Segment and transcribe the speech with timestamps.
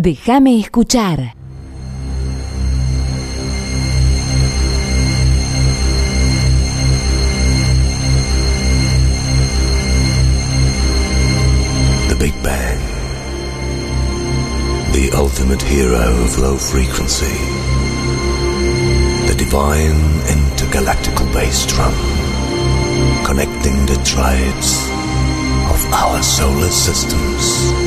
[0.00, 1.34] Déjame escuchar.
[12.08, 12.78] The Big Bang.
[14.92, 17.26] The ultimate hero of low frequency.
[19.26, 20.00] The divine
[20.32, 21.92] intergalactical bass drum.
[23.26, 24.88] Connecting the tribes
[25.68, 27.79] of our solar systems.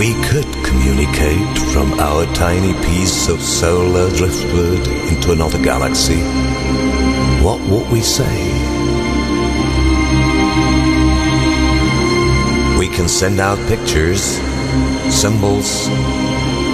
[0.00, 6.22] We could communicate from our tiny piece of solar driftwood into another galaxy,
[7.44, 8.34] what would we say?
[12.78, 14.22] We can send out pictures,
[15.12, 15.88] symbols,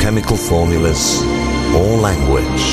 [0.00, 1.20] chemical formulas,
[1.74, 2.64] or language.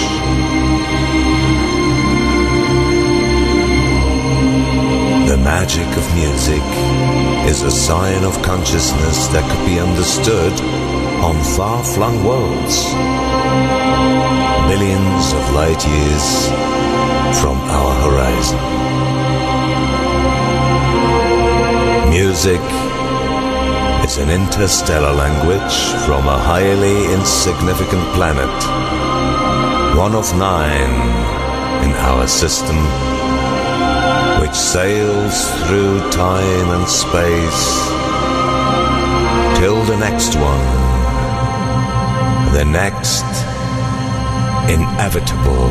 [5.27, 10.53] The magic of music is a sign of consciousness that could be understood
[11.21, 12.93] on far flung worlds,
[14.71, 16.27] millions of light years
[17.41, 18.59] from our horizon.
[22.09, 22.63] Music
[24.05, 28.55] is an interstellar language from a highly insignificant planet,
[29.97, 30.95] one of nine
[31.83, 33.12] in our system
[34.53, 37.63] sails through time and space
[39.59, 40.65] till the next one,
[42.53, 43.25] the next
[44.69, 45.69] inevitable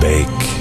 [0.00, 0.51] Big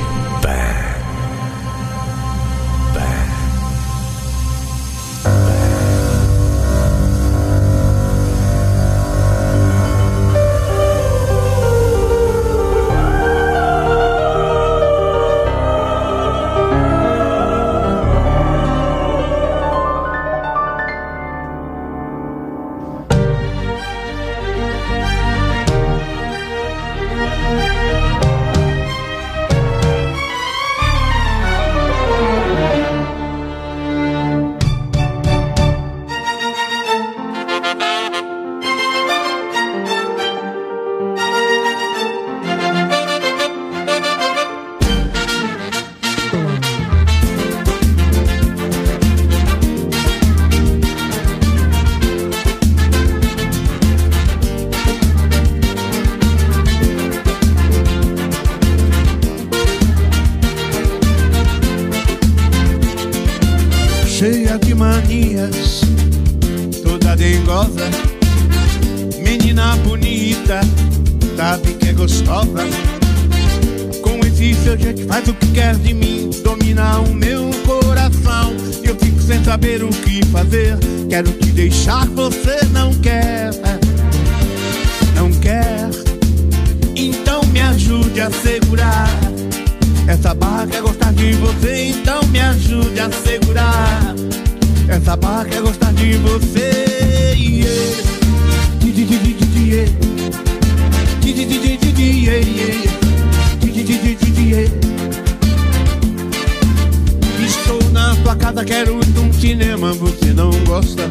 [108.61, 111.03] casa, quero ir num cinema, você não gosta.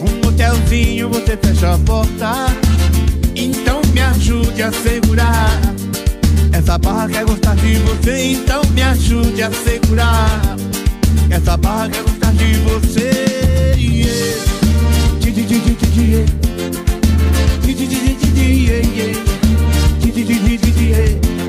[0.00, 2.46] Um hotelzinho, você fecha a porta.
[3.34, 5.60] Então me ajude a segurar.
[6.52, 10.56] Essa barra quer gostar de você, então me ajude a segurar.
[11.30, 13.32] Essa barra quer gostar de você.
[20.92, 21.41] Yeah.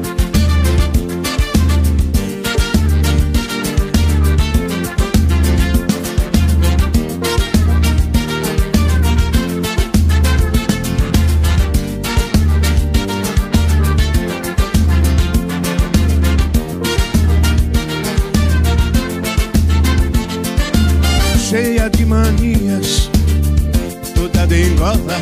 [24.93, 25.19] Dengosa,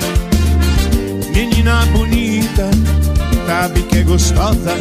[1.33, 2.69] menina bonita,
[3.45, 4.75] sabe que é gostosa.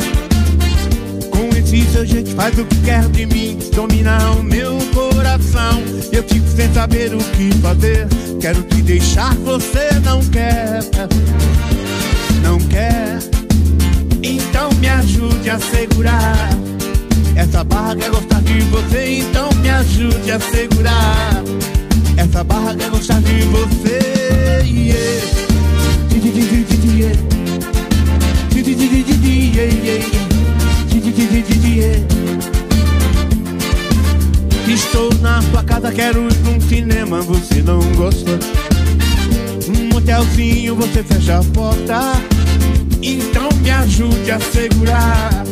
[1.30, 5.82] Com esse seu jeito faz o que quer de mim, domina o meu coração.
[6.12, 8.08] Eu fico sem saber o que fazer,
[8.40, 10.80] quero te deixar, você não quer,
[12.42, 13.18] não quer.
[14.22, 16.50] Então me ajude a segurar.
[17.36, 21.42] Essa barra quer gostar de você, então me ajude a segurar.
[22.16, 24.09] Essa barra quer gostar de você.
[34.72, 38.38] Estou na sua casa, quero ir num cinema, você não gosta.
[39.68, 42.00] Um hotelzinho, você fecha a porta.
[43.02, 45.44] Então me ajude a segurar.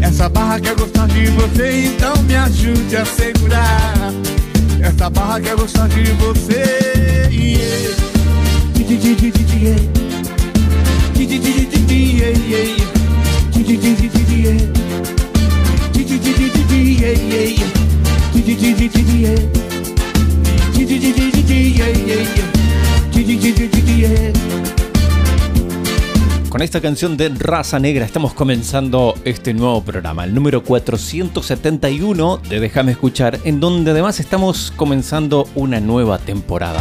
[0.00, 4.12] Essa barra quer gostar de você, então me ajude a segurar.
[4.80, 7.13] Essa barra quer gostar de você.
[26.48, 32.60] Con esta canción de Raza Negra estamos comenzando este nuevo programa, el número 471 de
[32.60, 36.80] Déjame escuchar, en donde además estamos comenzando una nueva temporada.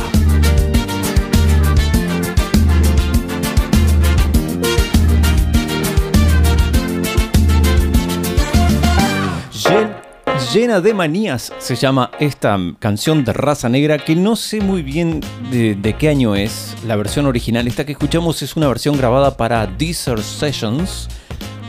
[10.54, 15.20] Llena de manías se llama esta canción de raza negra que no sé muy bien
[15.50, 16.76] de, qué año es.
[16.86, 21.10] La versión original, esta que escuchamos es una versión grabada para Deezer Sessions,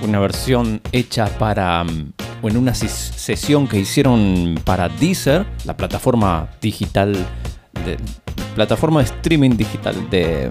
[0.02, 7.14] una versión hecha para mm, en una sesión que hicieron para Deezer, la plataforma digital
[7.86, 7.96] de,
[8.54, 10.50] plataforma de streaming digital de,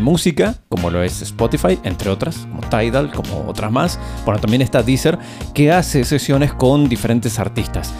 [0.00, 3.98] música, como lo es Spotify, entre otras, como Tidal, como otras más.
[4.24, 5.18] Bueno, también está Deezer,
[5.54, 7.92] que hace sesiones con diferentes artistas.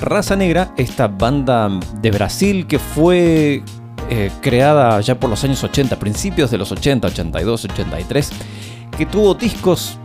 [0.00, 1.68] Raza Negra, esta banda
[2.00, 3.62] de Brasil que fue
[4.10, 8.30] eh, creada ya por los años 80, principios de los 80, 82, 83,
[8.96, 9.98] que tuvo discos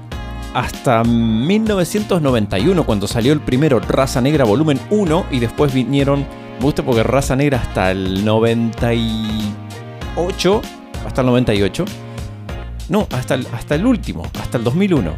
[0.54, 6.26] hasta 1991 cuando salió el primero Raza Negra volumen 1 y después vinieron
[6.60, 10.62] me gusta porque Raza Negra hasta el 98.
[11.06, 11.86] Hasta el 98.
[12.90, 15.14] No, hasta el, hasta el último, hasta el 2001.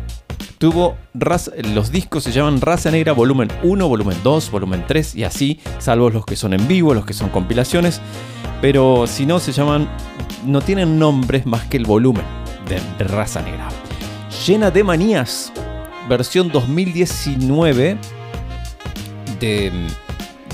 [0.57, 5.59] Tuvo los discos se llaman Raza Negra volumen 1, volumen 2, volumen 3 y así,
[5.79, 8.01] salvo los que son en vivo, los que son compilaciones.
[8.61, 9.89] Pero si no, se llaman,
[10.45, 12.23] no tienen nombres más que el volumen
[12.69, 13.67] de, de Raza Negra.
[14.47, 15.51] Llena de manías,
[16.07, 17.97] versión 2019
[19.39, 19.71] de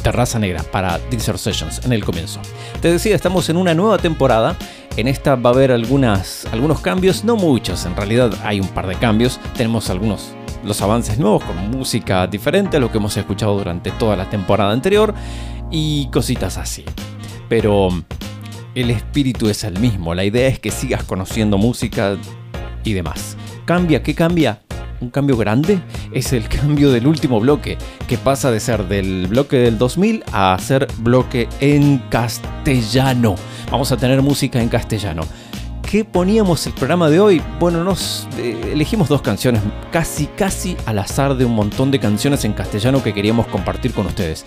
[0.01, 2.39] Terraza Negra para Deezer Sessions en el comienzo.
[2.81, 4.56] Te decía, estamos en una nueva temporada.
[4.98, 6.45] En esta va a haber algunos
[6.81, 9.39] cambios, no muchos, en realidad hay un par de cambios.
[9.56, 10.33] Tenemos algunos
[10.63, 14.71] los avances nuevos con música diferente a lo que hemos escuchado durante toda la temporada
[14.71, 15.13] anterior
[15.71, 16.83] y cositas así.
[17.48, 17.89] Pero
[18.75, 22.18] el espíritu es el mismo, la idea es que sigas conociendo música
[22.83, 23.38] y demás.
[23.65, 24.03] ¿Cambia?
[24.03, 24.62] ¿Qué cambia?
[25.01, 25.80] Un cambio grande
[26.13, 27.77] es el cambio del último bloque,
[28.07, 33.36] que pasa de ser del bloque del 2000 a ser bloque en castellano.
[33.69, 35.24] Vamos a tener música en castellano.
[35.89, 37.42] ¿Qué poníamos el programa de hoy?
[37.59, 39.62] Bueno, nos eh, elegimos dos canciones,
[39.92, 44.06] casi, casi al azar de un montón de canciones en castellano que queríamos compartir con
[44.06, 44.45] ustedes.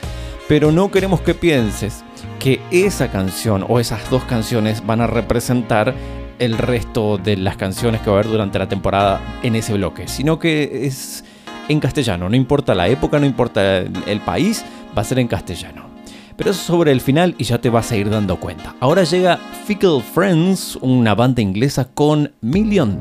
[0.48, 2.02] Pero no queremos que pienses
[2.38, 5.94] que esa canción o esas dos canciones van a representar
[6.38, 10.08] el resto de las canciones que va a haber durante la temporada en ese bloque,
[10.08, 11.24] sino que es
[11.68, 14.64] en castellano, no importa la época, no importa el país,
[14.96, 15.84] va a ser en castellano.
[16.36, 18.74] Pero eso sobre el final y ya te vas a ir dando cuenta.
[18.80, 22.98] Ahora llega Fickle Friends, una banda inglesa con Million.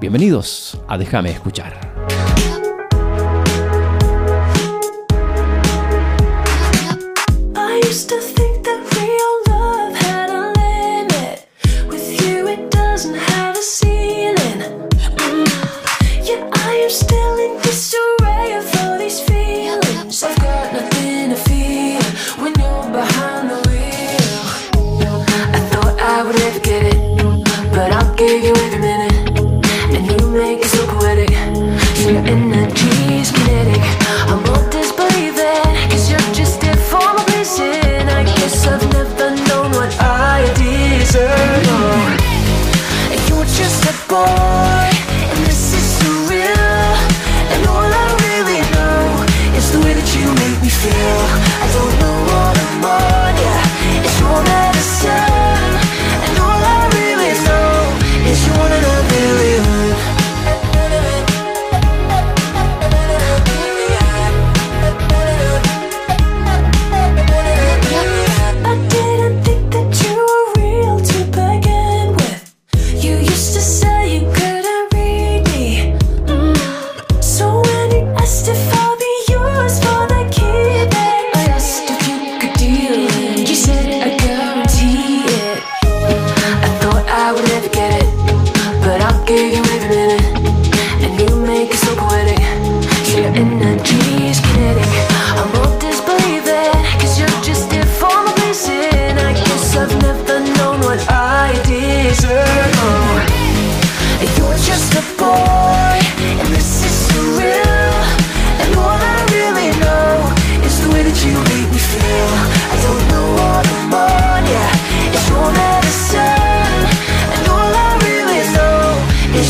[0.00, 1.95] Bienvenidos a Déjame escuchar.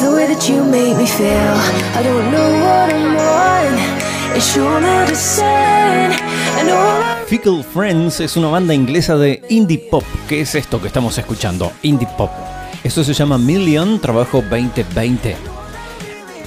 [0.00, 1.54] the way that you me feel.
[1.94, 2.92] I don't know what
[4.34, 4.80] it's your
[7.26, 10.04] Fickle Friends es una banda inglesa de indie pop.
[10.28, 11.72] ¿Qué es esto que estamos escuchando?
[11.82, 12.30] Indie pop.
[12.82, 15.36] Eso se llama Million, trabajo 2020.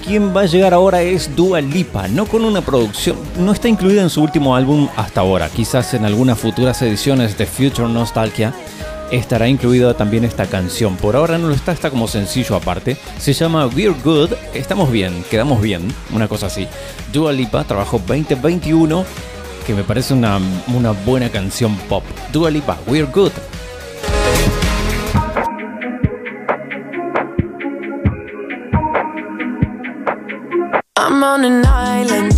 [0.05, 4.01] Quien va a llegar ahora es Dua Lipa, no con una producción, no está incluida
[4.01, 8.53] en su último álbum hasta ahora, quizás en algunas futuras ediciones de Future Nostalgia
[9.11, 10.97] estará incluida también esta canción.
[10.97, 12.97] Por ahora no lo está, está como sencillo aparte.
[13.17, 16.67] Se llama We're Good, estamos bien, quedamos bien, una cosa así.
[17.11, 19.05] Dua Lipa, trabajo 2021,
[19.65, 22.03] que me parece una, una buena canción pop.
[22.31, 23.31] Dua Lipa, We're Good.
[30.97, 32.34] I'm on an island.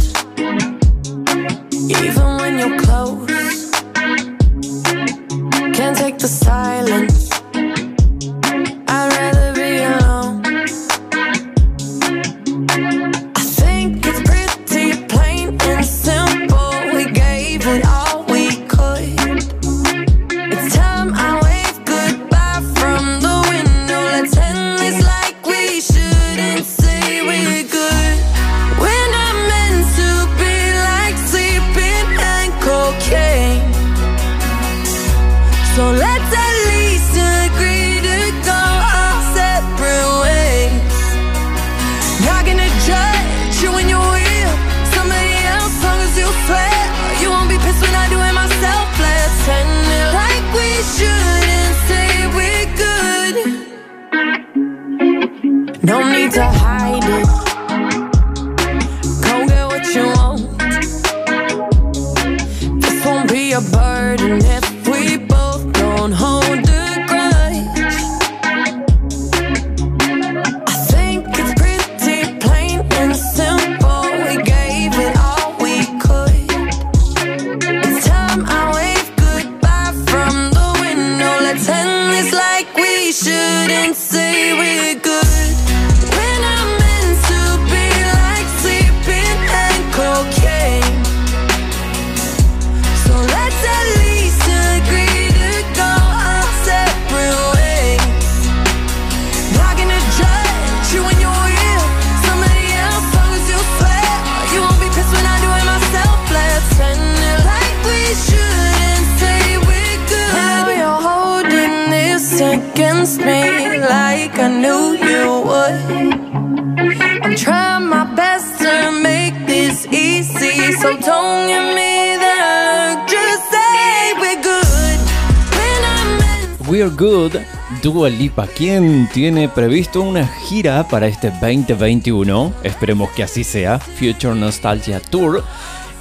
[126.68, 127.38] We're Good,
[127.82, 132.54] Dua Lipa, quien tiene previsto una gira para este 2021.
[132.62, 133.80] Esperemos que así sea.
[133.80, 135.44] Future Nostalgia Tour.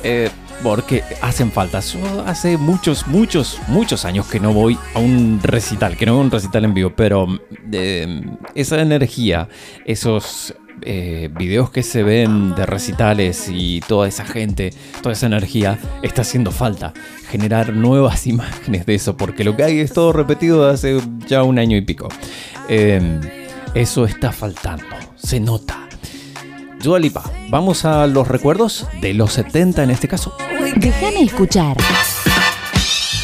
[0.03, 0.29] eh,
[0.63, 1.79] porque hacen falta.
[2.27, 6.25] Hace muchos, muchos, muchos años que no voy a un recital, que no voy a
[6.25, 7.27] un recital en vivo, pero
[7.71, 9.49] eh, esa energía,
[9.85, 15.79] esos eh, videos que se ven de recitales y toda esa gente, toda esa energía,
[16.03, 16.93] está haciendo falta.
[17.29, 21.43] Generar nuevas imágenes de eso, porque lo que hay es todo repetido de hace ya
[21.43, 22.09] un año y pico.
[22.69, 23.21] Eh,
[23.75, 24.85] eso está faltando,
[25.17, 25.87] se nota.
[26.83, 30.37] Dua Lipa, vamos a los recuerdos de los 70 en este caso.
[30.77, 31.77] Déjame escuchar.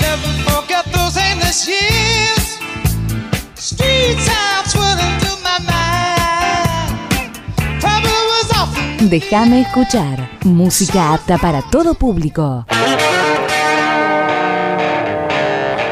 [0.00, 2.59] Never forget those endless years.
[3.54, 5.21] Street sounds swirling
[9.11, 10.30] Déjame escuchar.
[10.44, 12.64] Música apta para todo público.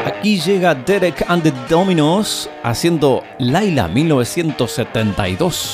[0.05, 5.73] Aquí llega Derek and the Dominos haciendo Laila 1972.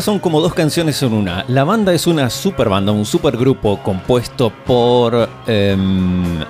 [0.00, 1.44] Son como dos canciones en una.
[1.48, 5.28] La banda es una super banda, un super grupo compuesto por.
[5.46, 6.44] em,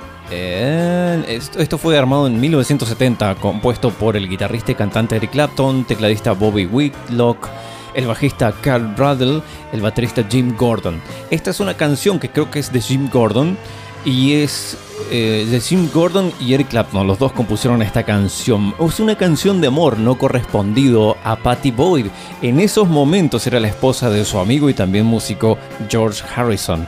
[1.29, 6.33] esto, esto fue armado en 1970, compuesto por el guitarrista y cantante Eric Clapton, tecladista
[6.33, 7.49] Bobby Whitlock,
[7.95, 11.01] el bajista Carl Bradle, el baterista Jim Gordon.
[11.31, 13.57] Esta es una canción que creo que es de Jim Gordon
[14.05, 14.77] y es
[15.11, 17.07] eh, de Jim Gordon y Eric Clapton.
[17.07, 18.75] Los dos compusieron esta canción.
[18.79, 22.07] Es una canción de amor no correspondido a Patty Boyd.
[22.43, 25.57] En esos momentos era la esposa de su amigo y también músico
[25.89, 26.87] George Harrison.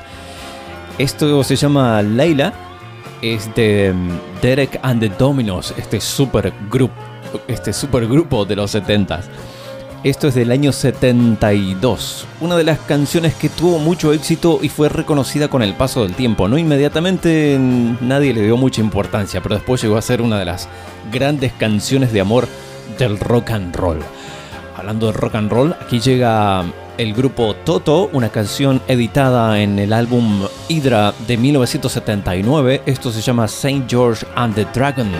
[0.98, 2.52] Esto se llama Layla.
[3.22, 6.94] Es de mm, Derek and the Dominos, este super grupo,
[7.48, 9.22] este super grupo de los 70s.
[10.04, 14.88] Esto es del año 72, una de las canciones que tuvo mucho éxito y fue
[14.88, 16.46] reconocida con el paso del tiempo.
[16.46, 17.58] No inmediatamente
[18.00, 20.68] nadie le dio mucha importancia, pero después llegó a ser una de las
[21.10, 22.46] grandes canciones de amor
[22.98, 23.98] del rock and roll.
[24.78, 26.64] Hablando de rock and roll, aquí llega
[26.98, 32.82] el grupo Toto, una canción editada en el álbum Hydra de 1979.
[32.86, 35.10] Esto se llama Saint George and the Dragon.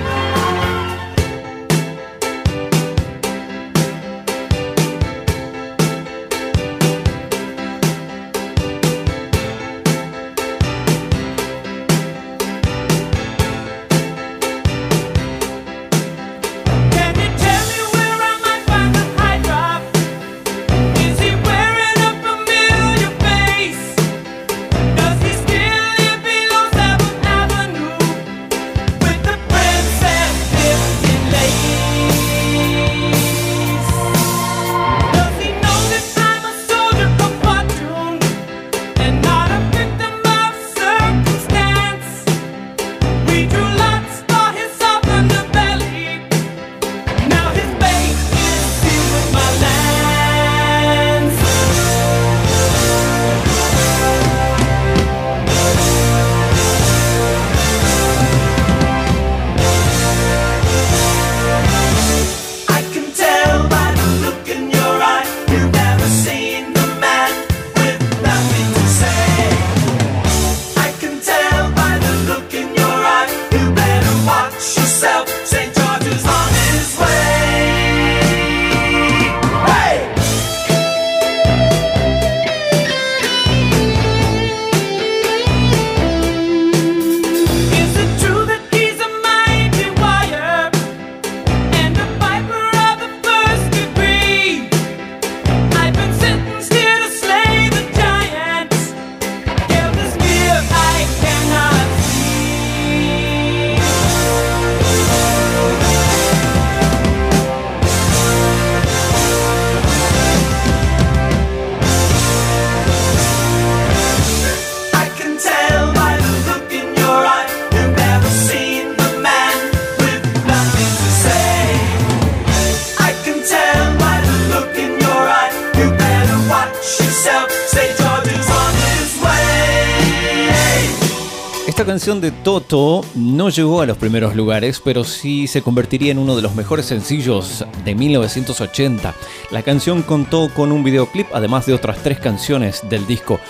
[133.59, 137.64] Llegó a los primeros lugares, pero sí se convertiría en uno de los mejores sencillos
[137.85, 139.14] de 1980.
[139.51, 143.40] La canción contó con un videoclip, además de otras tres canciones del disco.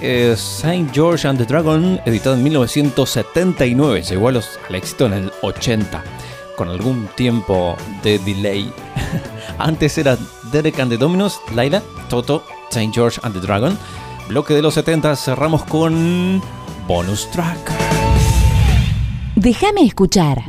[0.00, 5.32] Eh, Saint George and the Dragon, editado en 1979, llegó a al éxito en el
[5.42, 6.02] 80,
[6.56, 8.72] con algún tiempo de delay.
[9.58, 10.16] Antes era
[10.50, 13.76] Derek and the Dominos, Laila, Toto, Saint George and the Dragon.
[14.28, 16.40] Bloque de los 70 cerramos con
[16.88, 17.81] bonus track.
[19.42, 20.44] Déjame escuchar.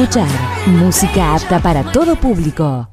[0.00, 0.28] Escuchar.
[0.66, 2.88] Música apta para todo público.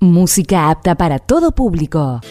[0.00, 2.22] Música apta para todo público.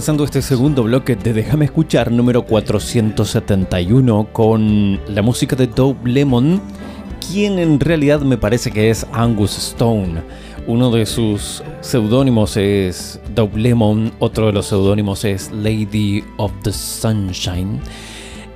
[0.00, 6.58] Comenzando este segundo bloque de Déjame escuchar número 471 con la música de Dope Lemon,
[7.30, 10.22] quien en realidad me parece que es Angus Stone.
[10.66, 16.72] Uno de sus seudónimos es Dope Lemon, otro de los seudónimos es Lady of the
[16.72, 17.78] Sunshine.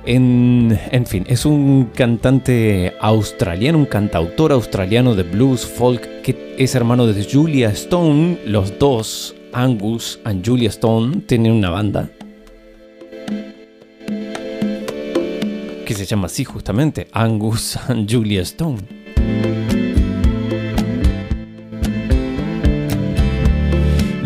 [0.07, 6.73] En, en fin, es un cantante australiano, un cantautor australiano de blues folk que es
[6.73, 8.39] hermano de Julia Stone.
[8.47, 12.09] Los dos, Angus y Julia Stone, tienen una banda
[15.85, 18.79] que se llama así justamente, Angus and Julia Stone.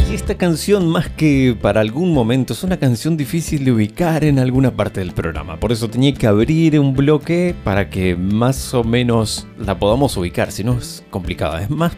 [0.09, 4.39] Y esta canción, más que para algún momento, es una canción difícil de ubicar en
[4.39, 5.59] alguna parte del programa.
[5.59, 10.51] Por eso tenía que abrir un bloque para que más o menos la podamos ubicar,
[10.51, 11.61] si no es complicada.
[11.61, 11.91] Es más,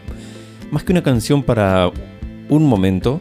[0.70, 1.90] más que una canción para
[2.52, 3.20] un momento,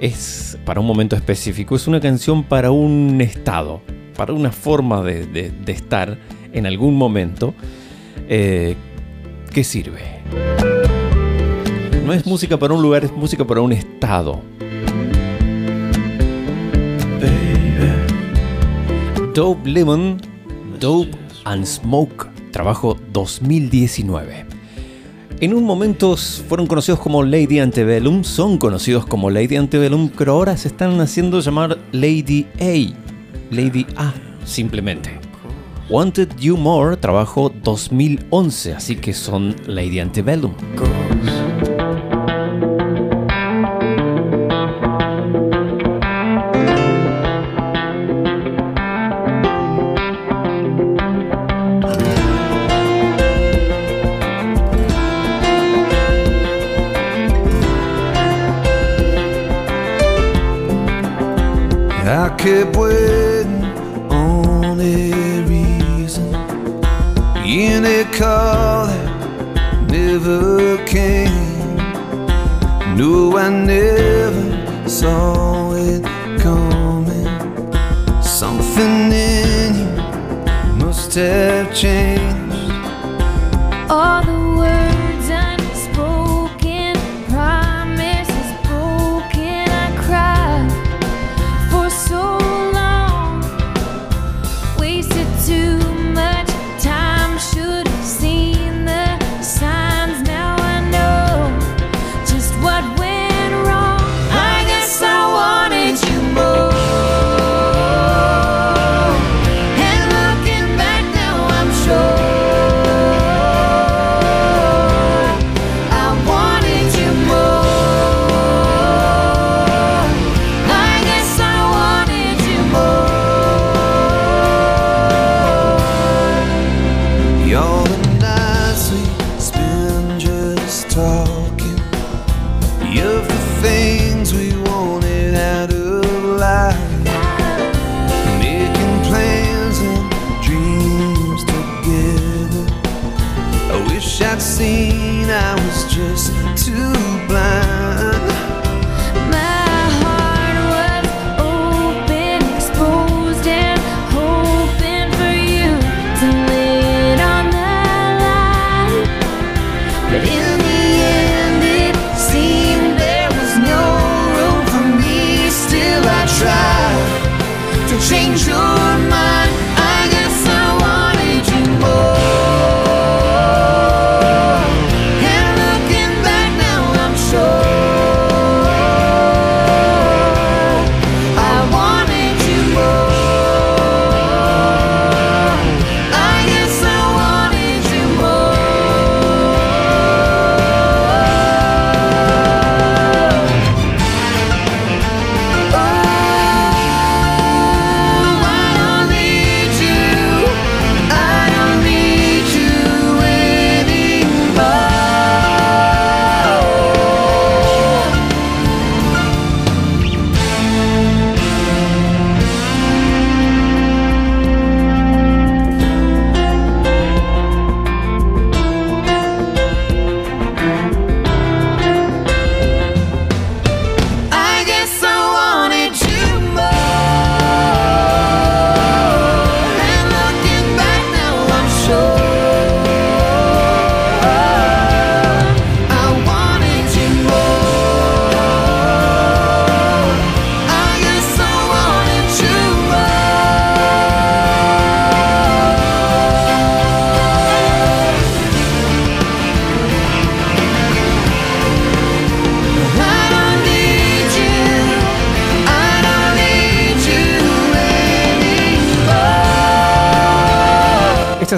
[0.00, 3.82] es para un momento específico, es una canción para un estado,
[4.16, 6.18] para una forma de, estar
[6.52, 7.52] en algún momento
[8.28, 8.74] eh,
[9.52, 10.00] que sirve.
[12.04, 14.40] No es música para un lugar, es música para un estado.
[19.34, 20.16] Dope Lemon,
[20.80, 21.14] Dope
[21.44, 24.45] and Smoke, trabajo 2019.
[25.38, 30.56] En un momento fueron conocidos como Lady Antebellum, son conocidos como Lady Antebellum, pero ahora
[30.56, 34.14] se están haciendo llamar Lady A, Lady A,
[34.46, 35.20] simplemente.
[35.90, 40.54] Wanted You More, trabajo 2011, así que son Lady Antebellum.
[73.46, 76.02] I never saw it
[76.40, 77.28] coming.
[78.20, 82.25] Something in you must have changed.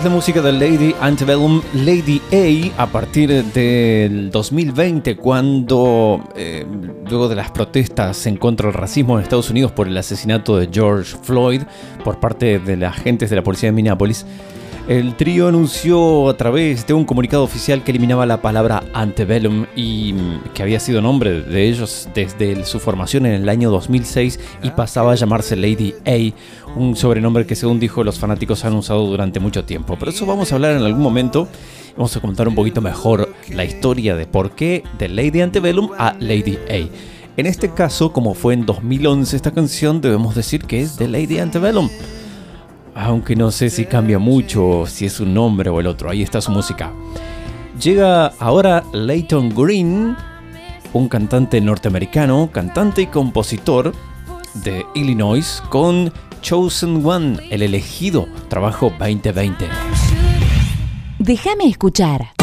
[0.05, 2.23] La música de Lady Antebellum, Lady
[2.77, 6.65] A, a partir del 2020, cuando, eh,
[7.11, 10.69] luego de las protestas en contra del racismo en Estados Unidos por el asesinato de
[10.73, 11.63] George Floyd
[12.05, 14.25] por parte de las agentes de la policía de Minneapolis,
[14.89, 20.15] el trío anunció a través de un comunicado oficial que eliminaba la palabra antebellum y
[20.15, 24.71] mm, que había sido nombre de ellos desde su formación en el año 2006 y
[24.71, 29.41] pasaba a llamarse Lady A, un sobrenombre que según dijo los fanáticos han usado durante
[29.41, 29.97] mucho tiempo.
[29.99, 31.49] Pero eso vamos a hablar en algún momento.
[31.95, 36.15] Vamos a contar un poquito mejor la historia de por qué de Lady Antebellum a
[36.19, 36.89] Lady A.
[37.37, 41.41] En este caso, como fue en 2011 esta canción, debemos decir que es de Lady
[41.41, 41.91] Antebellum.
[43.01, 46.11] Aunque no sé si cambia mucho, si es un nombre o el otro.
[46.11, 46.93] Ahí está su música.
[47.81, 50.17] Llega ahora Leighton Green,
[50.93, 53.93] un cantante norteamericano, cantante y compositor
[54.65, 59.69] de Illinois, con Chosen One, el elegido, trabajo 2020.
[61.21, 62.38] Déjame escuchar.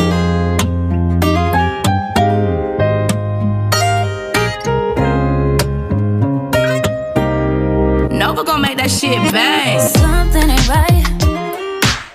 [8.35, 9.79] Nova gonna make that shit bang.
[9.79, 11.07] Something ain't right.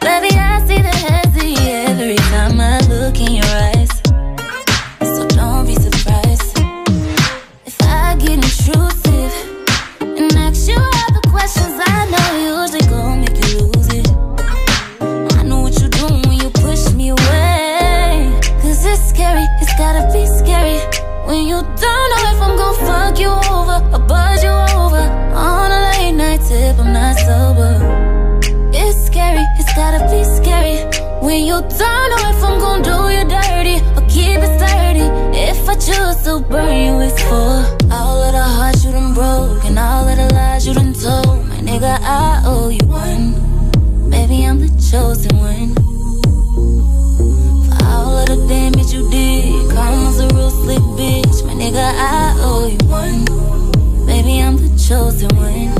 [0.04, 1.56] Baby, I see the hezzy
[1.88, 3.88] every time I look in your eyes.
[5.00, 6.60] So don't be surprised
[7.64, 9.32] if I get intrusive
[10.02, 14.08] and ask you all the questions I know usually gon' make you lose it.
[15.38, 18.28] I know what you do when you push me away.
[18.60, 20.84] Cause it's scary, it's gotta be scary.
[21.24, 24.06] When you don't know if I'm gon' fuck you over or
[31.30, 35.06] When you don't know if I'm gon' do you dirty or keep it sturdy.
[35.38, 37.54] If I choose to burn you, it's for
[37.94, 41.46] all of the hearts you done broke and all of the lies you done told.
[41.46, 44.10] My nigga, I owe you one.
[44.10, 45.76] Maybe I'm the chosen one.
[47.68, 51.46] For all of the damage you did, karma's a real slick bitch.
[51.46, 53.24] My nigga, I owe you one.
[54.04, 55.70] Maybe I'm the chosen one.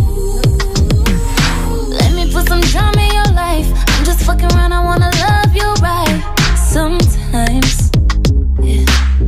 [1.91, 3.90] Let me put some drama in your life.
[4.31, 6.23] Around, I wanna love you right.
[6.57, 7.91] Sometimes.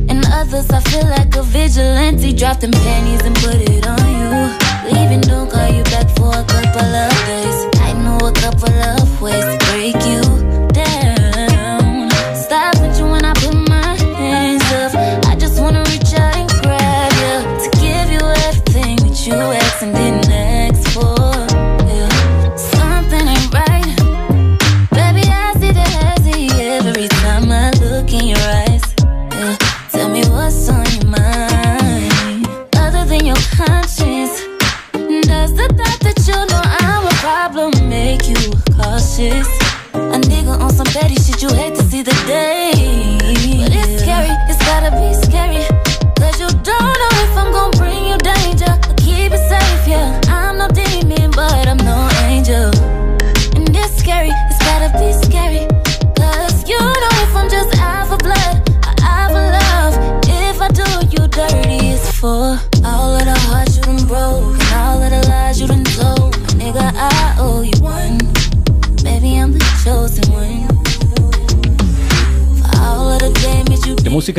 [0.09, 2.29] And others, I feel like a vigilante.
[2.31, 4.93] And put it on you.
[4.93, 7.67] Leaving, don't call you back for a couple of days.
[7.81, 10.22] I know a couple of ways to break you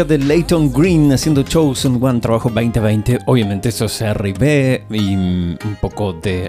[0.03, 3.21] de Leighton Green haciendo Chosen One, trabajo 2020.
[3.27, 6.49] Obviamente eso es R&B y un poco de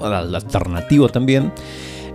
[0.00, 1.50] al- alternativo también.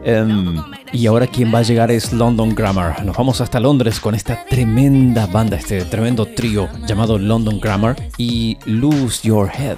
[0.04, 0.56] Em,
[0.94, 3.04] y ahora quien va a llegar es London Grammar.
[3.04, 8.58] Nos vamos hasta Londres con esta tremenda banda, este tremendo trío llamado London Grammar y
[8.66, 9.78] Lose Your Head.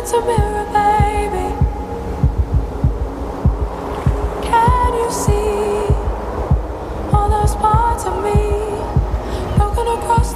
[0.00, 0.97] It's a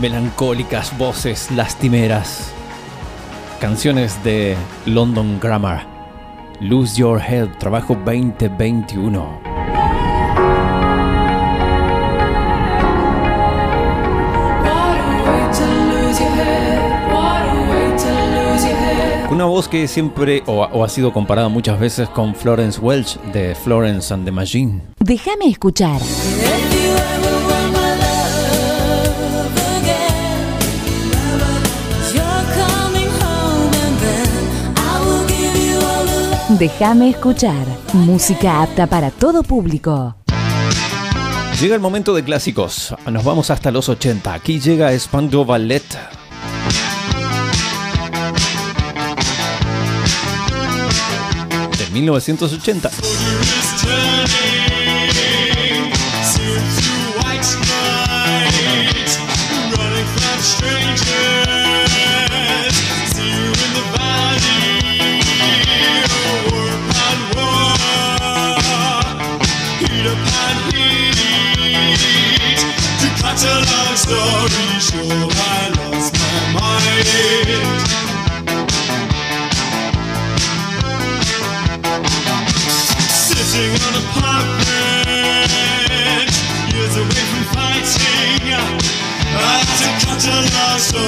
[0.00, 2.52] Melancólicas, voces lastimeras.
[3.60, 5.86] Canciones de London Grammar.
[6.60, 9.40] Lose Your Head, trabajo 2021.
[19.30, 24.12] Una voz que siempre o ha sido comparada muchas veces con Florence Welch de Florence
[24.12, 24.82] and the Machine.
[25.00, 26.00] Déjame escuchar.
[36.62, 37.66] Déjame escuchar.
[37.92, 40.14] Música apta para todo público.
[41.60, 42.94] Llega el momento de clásicos.
[43.10, 44.32] Nos vamos hasta los 80.
[44.32, 45.82] Aquí llega Spandau Ballet.
[51.78, 52.90] De 1980.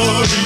[0.06, 0.43] Long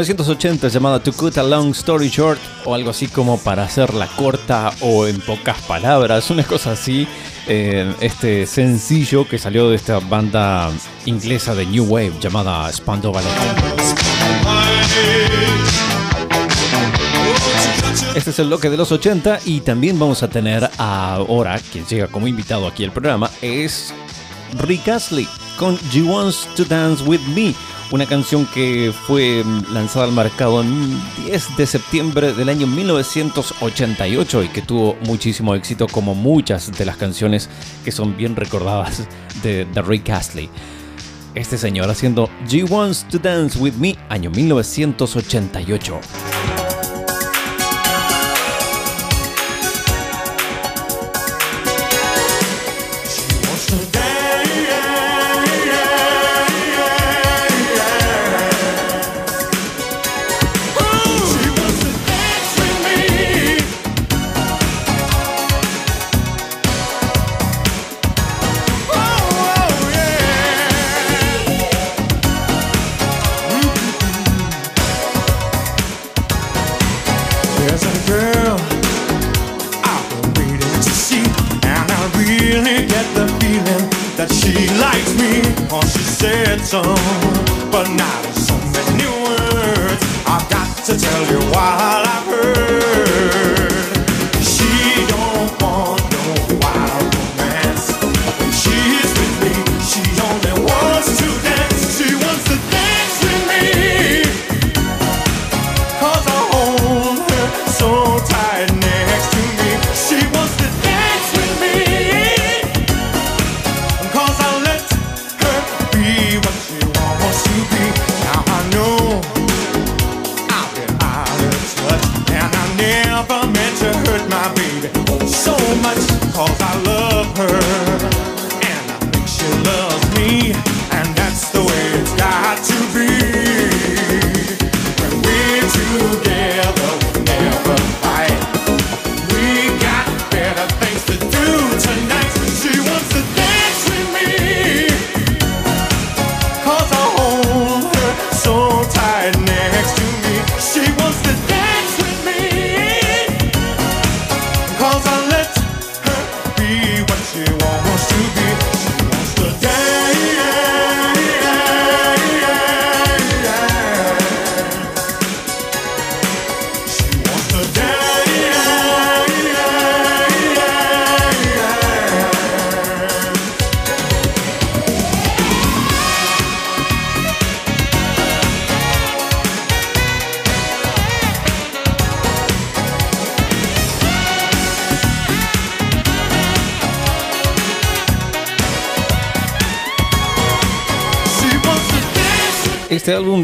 [0.00, 4.72] 1980 llamada To Cut a Long Story Short o algo así como para hacerla corta
[4.80, 7.06] o en pocas palabras, una cosa así.
[7.46, 10.70] eh, este sencillo que salió de esta banda
[11.04, 13.30] inglesa de New Wave llamada Spandau Ballet.
[18.14, 22.06] Este es el bloque de los 80 y también vamos a tener ahora, quien llega
[22.06, 23.92] como invitado aquí al programa, es
[24.58, 25.28] Rick Astley
[25.58, 27.54] con She Wants to Dance With Me,
[27.90, 34.44] una canción que fue mm, lanzada al mercado en 10 de septiembre del año 1988
[34.44, 37.48] y que tuvo muchísimo éxito como muchas de las canciones
[37.84, 39.06] que son bien recordadas
[39.42, 40.48] de, de Rick Astley.
[41.34, 46.00] Este señor haciendo She Wants to Dance With Me, año 1988.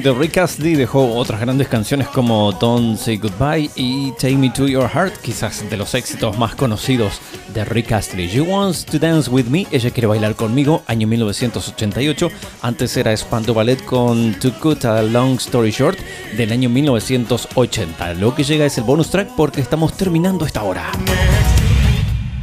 [0.06, 4.68] de Rick Astley dejó otras grandes canciones como Don't Say Goodbye y Take Me to
[4.68, 7.20] Your Heart, quizás de los éxitos más conocidos
[7.52, 8.28] de Rick Astley.
[8.28, 12.30] She Wants to Dance with Me, ella quiere bailar conmigo, año 1988.
[12.62, 15.98] Antes era Espanto Ballet con To Cut a Long Story Short
[16.36, 18.14] del año 1980.
[18.14, 20.84] Lo que llega es el bonus track porque estamos terminando esta hora.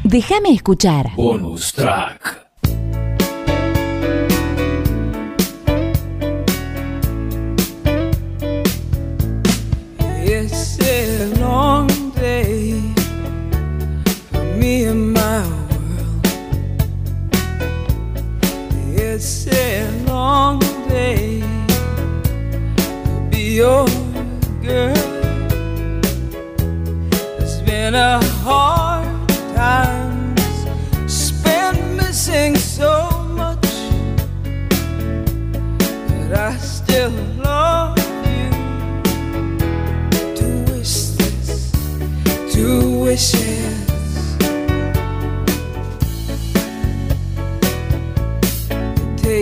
[0.03, 1.11] Déjame escuchar.
[1.15, 2.22] Bonus track.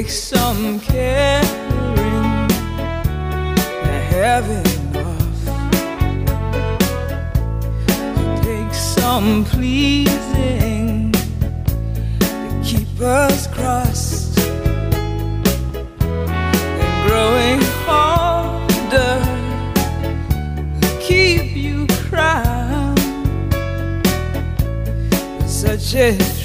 [0.01, 5.47] takes some caring to have enough.
[8.17, 14.39] It takes some pleasing to keep us crossed
[15.99, 19.19] and growing harder
[20.81, 22.99] to keep you crowned.
[25.47, 26.40] Such as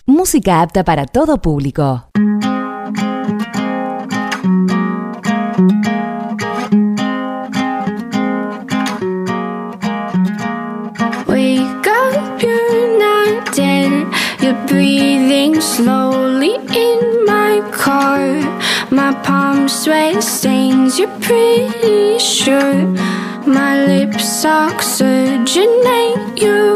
[0.07, 2.11] Música apta para todo público.
[14.71, 18.23] Breathing slowly in my car.
[18.91, 22.87] My palm sweat stains, you're pretty sure.
[23.59, 26.70] My lips oxygenate your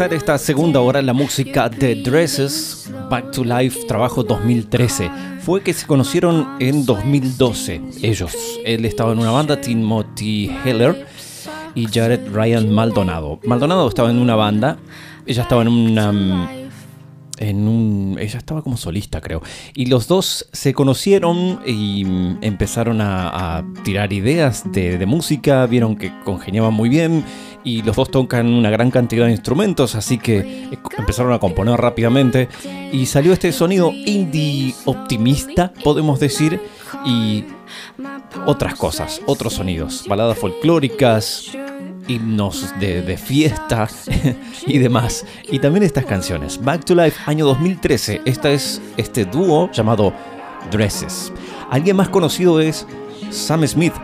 [0.00, 5.10] comenzar esta segunda hora, la música de Dresses, Back to Life, trabajo 2013.
[5.40, 8.34] Fue que se conocieron en 2012, ellos.
[8.64, 11.06] Él estaba en una banda, Timothy Heller
[11.74, 13.40] y Jared Ryan Maldonado.
[13.44, 14.78] Maldonado estaba en una banda,
[15.26, 16.12] ella estaba en una...
[16.12, 16.48] mm,
[17.36, 19.42] En un, ella estaba como solista, creo.
[19.74, 25.96] Y los dos se conocieron y mm, empezaron a, tirar ideas de, de música, vieron
[25.96, 27.22] que congeniaban muy bien
[27.64, 32.48] y los dos tocan una gran cantidad de instrumentos, así que empezaron a componer rápidamente
[32.92, 36.60] y salió este sonido indie optimista, podemos decir,
[37.04, 37.44] y
[38.46, 41.52] otras cosas, otros sonidos, baladas folclóricas,
[42.08, 43.88] himnos de, de fiesta
[44.66, 45.24] y demás.
[45.50, 46.62] Y también estas canciones.
[46.62, 48.22] Back to Life, año 2013.
[48.24, 50.12] Esta es este dúo llamado
[50.70, 51.32] Dresses.
[51.70, 52.86] Alguien más conocido es
[53.30, 53.94] Sam Smith.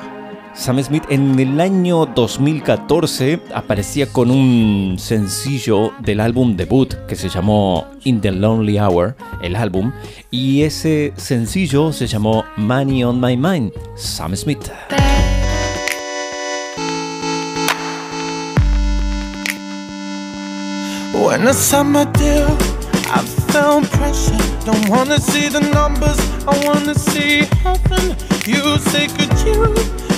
[0.56, 7.28] Sam Smith en el año 2014 aparecía con un sencillo del álbum debut que se
[7.28, 9.92] llamó In the Lonely Hour, el álbum,
[10.30, 14.70] y ese sencillo se llamó Money on My Mind, Sam Smith.
[21.12, 21.52] When I
[23.90, 24.46] pressure.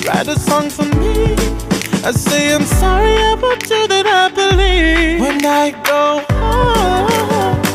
[0.08, 1.36] Write a song for me.
[2.02, 5.20] I say I'm sorry about you that I believe.
[5.20, 6.24] When I go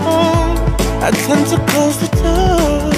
[0.01, 0.57] home,
[1.03, 2.89] I tend to close the door.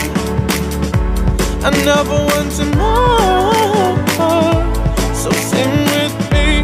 [1.67, 3.51] I never want to know.
[5.13, 6.63] So sing with me.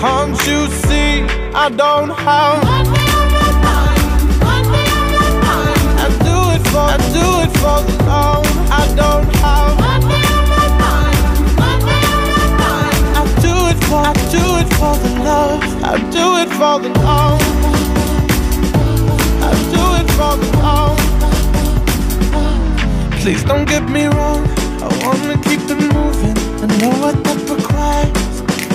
[0.00, 1.28] Can't you see?
[1.52, 2.64] I don't have.
[6.00, 9.87] I do it for, I do it for the love I don't have.
[14.78, 15.62] for the love.
[15.82, 17.42] I do it for the love.
[19.42, 20.98] I do it for the love.
[23.20, 24.46] Please don't get me wrong.
[24.80, 26.38] I wanna keep it moving.
[26.62, 28.34] I know what that requires.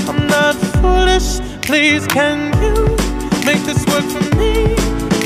[0.10, 1.40] I'm not foolish.
[1.62, 2.76] Please, can you
[3.48, 4.76] make this work for me?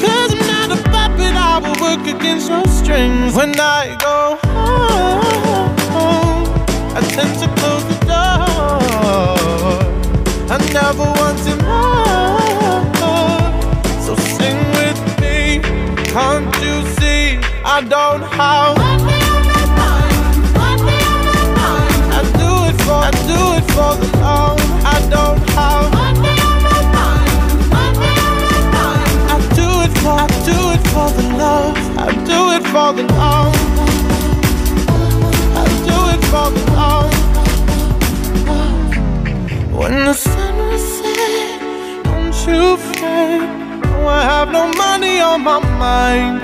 [0.04, 1.34] Cause I'm not a puppet.
[1.52, 3.34] I will work against your strings.
[3.34, 4.38] When I go
[5.96, 6.46] home,
[6.96, 9.97] I tend to close the door.
[10.50, 12.08] I never want to more.
[14.00, 15.60] So sing with me.
[16.06, 17.38] Can't you see?
[17.66, 18.78] I don't have.
[22.14, 24.60] I do it for, I do it for the love.
[24.86, 25.92] I don't have.
[29.30, 31.76] I do it for, I do it for the love.
[31.98, 33.56] I do it for the love.
[35.58, 36.77] I do it for the love.
[39.88, 43.40] When the sun will set, don't you fret.
[43.86, 46.42] No, I have no money on my mind.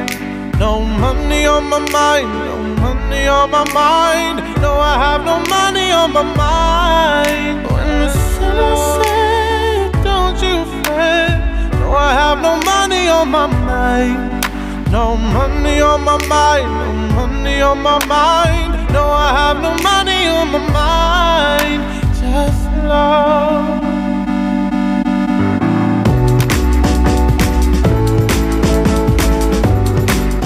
[0.58, 2.30] No money on my mind.
[2.48, 4.38] No money on my mind.
[4.62, 7.68] No, I have no money on my mind.
[7.68, 11.36] When the sun will set, don't you fret.
[11.82, 14.42] No, I have no money on my mind.
[14.90, 16.72] No money on my mind.
[16.80, 18.72] No money on my mind.
[18.94, 21.82] No, I have no money on my mind.
[22.16, 22.63] Just.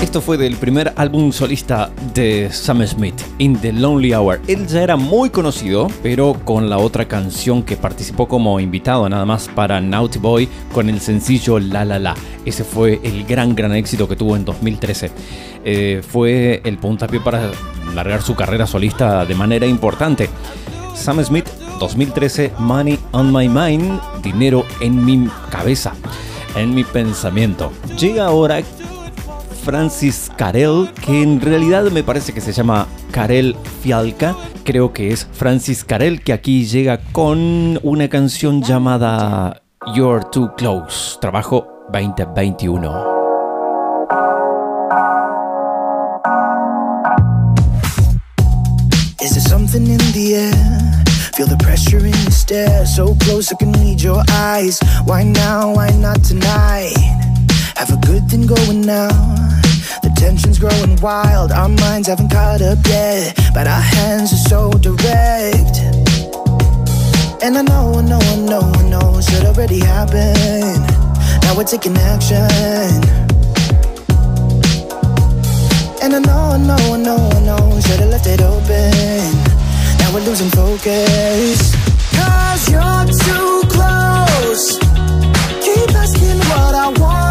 [0.02, 4.40] Esto fue del primer álbum solista de Sam Smith, In the Lonely Hour.
[4.48, 9.26] Él ya era muy conocido, pero con la otra canción que participó como invitado nada
[9.26, 12.16] más para Naughty Boy con el sencillo La La La.
[12.46, 15.12] Ese fue el gran, gran éxito que tuvo en 2013.
[15.66, 17.52] Eh, fue el puntapié para
[17.94, 20.30] largar su carrera solista de manera importante.
[20.96, 21.48] Sam Smith,
[21.80, 25.94] 2013, Money on My Mind, dinero en mi cabeza,
[26.56, 27.72] en mi pensamiento.
[27.98, 28.62] Llega ahora
[29.64, 34.36] Francis Carell, que en realidad me parece que se llama Karel Fialka.
[34.64, 39.62] Creo que es Francis Carell, que aquí llega con una canción llamada
[39.94, 43.18] You're Too Close, trabajo 2021.
[49.22, 51.07] Is there something in the?
[51.38, 52.84] Feel the pressure in your stare.
[52.88, 54.80] So close I can read your eyes.
[55.06, 55.76] Why now?
[55.76, 56.98] Why not tonight?
[57.76, 59.14] Have a good thing going now.
[60.02, 61.52] The tension's growing wild.
[61.52, 63.38] Our minds haven't caught up yet.
[63.54, 65.78] But our hands are so direct.
[67.44, 69.22] And I know, I know, I know, I know.
[69.22, 70.82] Should already happen.
[71.44, 72.50] Now we're taking action.
[76.02, 79.57] And I know, I know, I know, I know Should've left it open
[80.08, 81.76] Now we're losing focus.
[82.16, 84.80] Cause you're too close.
[85.60, 87.27] Keep asking what I want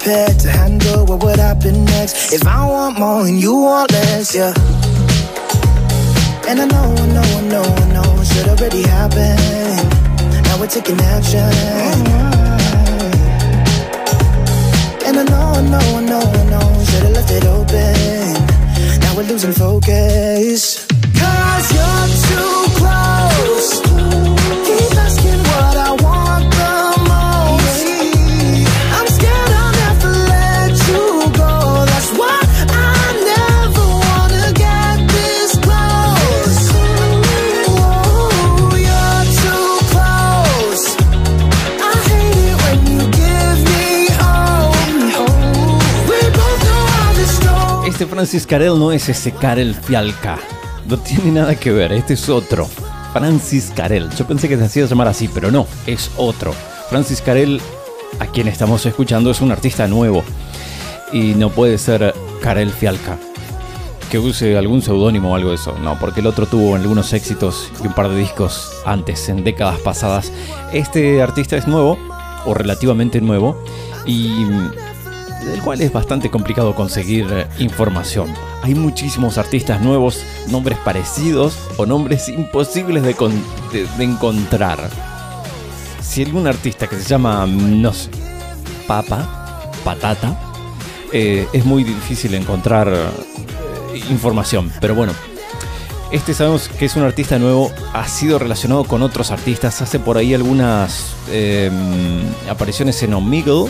[0.00, 2.32] prepared to handle what would happen next.
[2.32, 4.52] If I want more and you want less, yeah.
[6.48, 9.36] And I know, I know, I know, I know, it should already happen.
[10.44, 11.40] Now we're taking action.
[15.06, 19.24] And I know, I know, I know, I know Should've left it open Now we're
[19.24, 20.79] losing focus
[48.00, 50.38] Este Francis Carell no es ese Karel Fialka.
[50.88, 52.66] No tiene nada que ver, este es otro.
[53.12, 54.08] Francis Carell.
[54.16, 56.54] Yo pensé que se hacía llamar así, pero no, es otro.
[56.88, 57.60] Francis Carell,
[58.18, 60.24] a quien estamos escuchando, es un artista nuevo.
[61.12, 63.18] Y no puede ser Karel Fialka.
[64.10, 65.76] Que use algún seudónimo o algo de eso.
[65.78, 69.78] No, porque el otro tuvo algunos éxitos y un par de discos antes, en décadas
[69.80, 70.32] pasadas.
[70.72, 71.98] Este artista es nuevo,
[72.46, 73.62] o relativamente nuevo,
[74.06, 74.46] y
[75.44, 78.32] del cual es bastante complicado conseguir eh, información.
[78.62, 84.78] Hay muchísimos artistas nuevos, nombres parecidos o nombres imposibles de, con- de- encontrar.
[86.02, 88.10] Si algún artista que se llama, no sé,
[88.86, 90.38] Papa, Patata,
[91.12, 94.72] eh, es muy difícil encontrar eh, información.
[94.80, 95.12] Pero bueno,
[96.12, 100.18] este sabemos que es un artista nuevo, ha sido relacionado con otros artistas, hace por
[100.18, 101.70] ahí algunas eh,
[102.50, 103.66] apariciones en Omegle,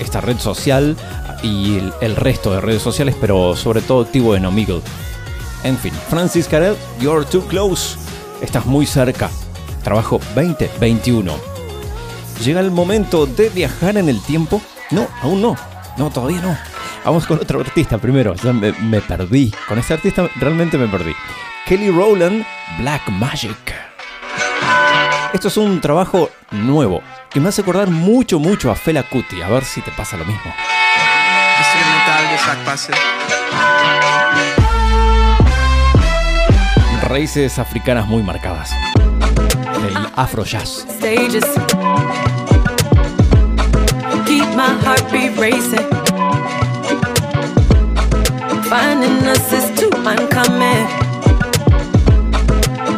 [0.00, 0.96] esta red social,
[1.44, 4.80] y el, resto de redes sociales, pero sobre todo activo en Omegle.
[5.62, 7.98] En fin, Francis Carell, You're Too Close,
[8.40, 9.30] estás muy cerca.
[9.82, 11.34] Trabajo 2021.
[12.42, 14.60] Llega el momento de viajar en el tiempo.
[14.90, 15.56] No, aún no.
[15.98, 16.56] No, todavía no.
[17.04, 18.34] Vamos con otro artista primero.
[18.34, 19.52] Ya me, me perdí.
[19.68, 21.12] Con este artista realmente me perdí.
[21.66, 22.44] Kelly Rowland,
[22.78, 23.93] Black Magic.
[25.34, 29.42] Esto es un trabajo nuevo que me hace acordar mucho, mucho a Fela Kuti.
[29.42, 30.54] A ver si te pasa lo mismo.
[31.58, 32.94] Instrumental de Zach Passer.
[37.02, 38.70] Raíces africanas muy marcadas.
[39.88, 40.86] El afro jazz.
[40.88, 41.44] stages.
[44.24, 45.84] Keep my heartbeat racing.
[48.70, 51.03] Finding us is too uncommon.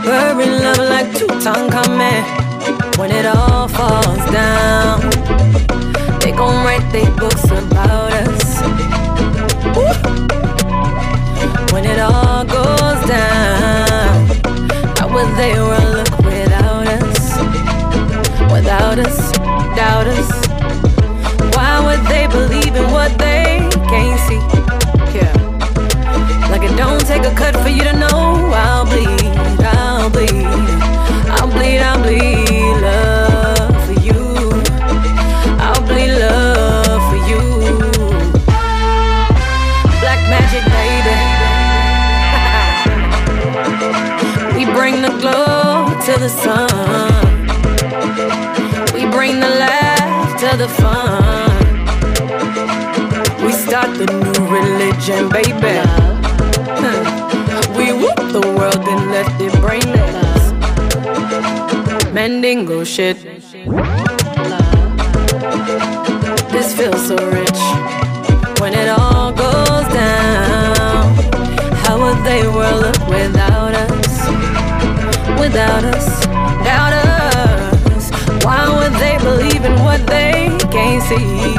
[0.07, 2.96] We're in love like Tutankhamen.
[2.96, 5.00] When it all falls down,
[6.20, 8.62] they gon' write their books about us.
[9.74, 9.90] Woo!
[11.72, 14.28] When it all goes down,
[14.96, 17.36] how would they run look without us?
[18.52, 19.32] Without us,
[19.74, 20.30] doubt us.
[21.57, 24.40] Why would they believe in what they can't see?
[25.18, 25.34] Yeah.
[26.48, 28.36] Like it don't take a cut for you to know
[31.37, 34.22] I'll bleed, I'll bleed love for you.
[35.59, 37.43] I'll bleed love for you.
[40.01, 41.16] Black magic, baby.
[44.57, 47.47] we bring the glow to the sun.
[48.95, 51.57] We bring the laugh to the fun.
[53.45, 56.16] We start the new religion, baby.
[58.37, 60.53] The world and left it brainless.
[62.12, 63.16] Mandingo shit.
[66.53, 67.61] This feels so rich
[68.61, 71.14] when it all goes down.
[71.82, 74.28] How would they world look without us?
[75.41, 76.26] Without us,
[76.59, 78.11] without us.
[78.45, 81.57] Why would they believe in what they can't see?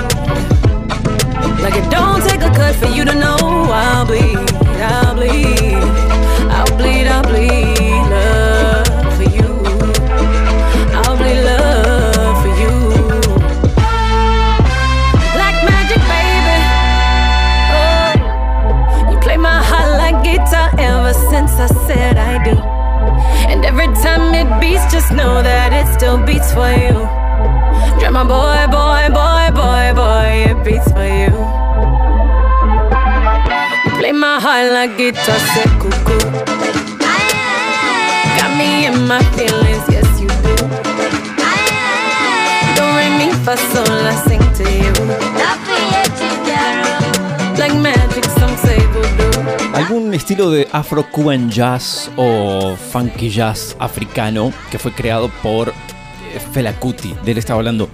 [1.64, 3.38] Like it don't take a cut for you to know
[3.72, 4.38] I'll bleed,
[4.80, 5.82] I'll bleed,
[24.98, 26.98] just know that it still beats for you.
[28.00, 31.34] Drama boy, boy, boy, boy, boy, it beats for you.
[34.00, 36.18] Play my heart like guitar, say cuckoo.
[38.38, 40.56] Got me in my feelings, yes you do.
[42.76, 45.37] Don't re me for soul, I sing to you.
[49.88, 55.74] ¿Algún estilo de afro-cuban jazz o funky jazz africano que fue creado por eh,
[56.52, 57.16] Fela Kuti?
[57.24, 57.90] De él estaba hablando.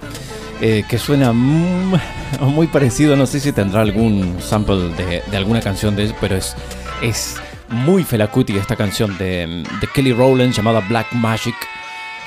[0.60, 1.94] eh, que suena mm,
[2.40, 3.14] muy parecido.
[3.14, 6.56] No sé si tendrá algún sample de, alguna canción de él, pero es,
[7.00, 7.36] es
[7.68, 11.54] muy Fela Kuti esta canción de, de Kelly Rowland llamada Black Magic.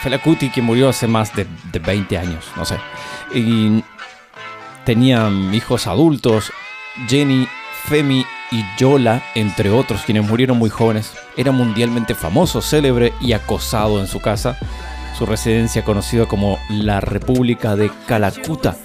[0.01, 2.77] Fela Kuti que murió hace más de, de 20 años, no sé.
[3.33, 3.83] Y
[4.85, 6.53] tenían hijos adultos,
[7.09, 7.49] Jenny,
[7.89, 11.13] Femi y Yola, entre otros, quienes murieron muy jóvenes.
[11.35, 14.57] Era mundialmente famoso, célebre y acosado en su casa,
[15.17, 18.75] su residencia conocida como la República de Calacuta.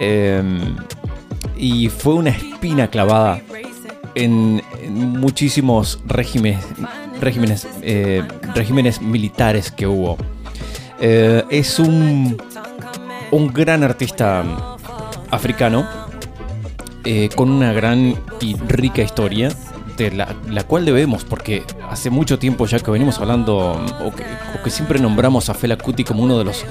[0.00, 0.42] Eh,
[1.56, 3.40] y fue una espina clavada
[4.14, 8.22] en, muchísimos eh,
[8.54, 10.18] regímenes militares que hubo.
[11.00, 12.36] Eh, es un,
[13.30, 14.44] un gran artista
[15.30, 16.03] africano
[17.04, 19.50] eh, con una gran y rica historia
[19.96, 23.56] de la, cual debemos, porque hace mucho tiempo ya que venimos hablando
[24.02, 24.12] o
[24.62, 26.64] que, siempre nombramos a Fela Kuti como uno de los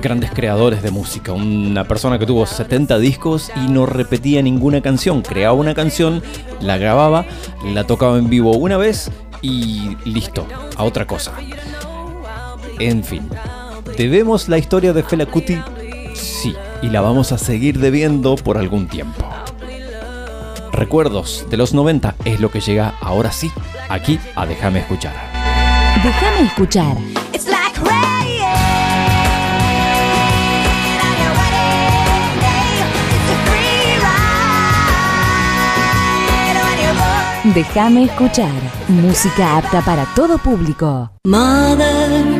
[0.00, 5.22] grandes creadores de música, una persona que tuvo 70 discos y no repetía ninguna canción,
[5.22, 6.22] creaba una canción,
[6.60, 7.26] la grababa,
[7.64, 9.10] la tocaba en vivo una vez
[9.42, 11.32] y listo, a otra cosa.
[12.78, 13.28] En fin,
[13.96, 15.58] ¿debemos la historia de Fela Kuti?
[16.14, 19.26] Sí, y la vamos a seguir debiendo por algún tiempo
[20.76, 23.50] recuerdos de los 90 es lo que llega ahora sí,
[23.88, 25.14] aquí a Déjame escuchar.
[26.02, 26.96] Déjame escuchar.
[37.54, 38.52] Déjame escuchar.
[38.88, 41.10] Música apta para todo público.
[41.24, 42.35] Mother.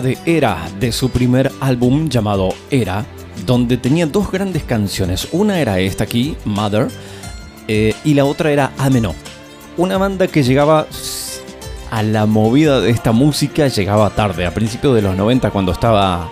[0.00, 3.04] De Era, de su primer álbum llamado Era,
[3.44, 5.28] donde tenía dos grandes canciones.
[5.32, 6.88] Una era esta aquí, Mother,
[7.68, 9.14] eh, y la otra era Ameno.
[9.76, 10.86] Una banda que llegaba
[11.90, 16.30] a la movida de esta música, llegaba tarde, a principios de los 90 cuando estaba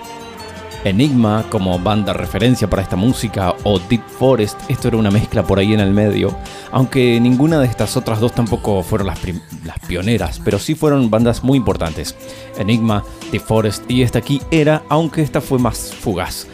[0.85, 5.59] Enigma como banda referencia para esta música o Deep Forest, esto era una mezcla por
[5.59, 6.37] ahí en el medio,
[6.71, 9.19] aunque ninguna de estas otras dos tampoco fueron las
[9.95, 12.17] pioneras, pero sí fueron bandas muy importantes.
[12.59, 16.49] Enigma, Deep Forest y esta aquí era, aunque esta fue más fugaz.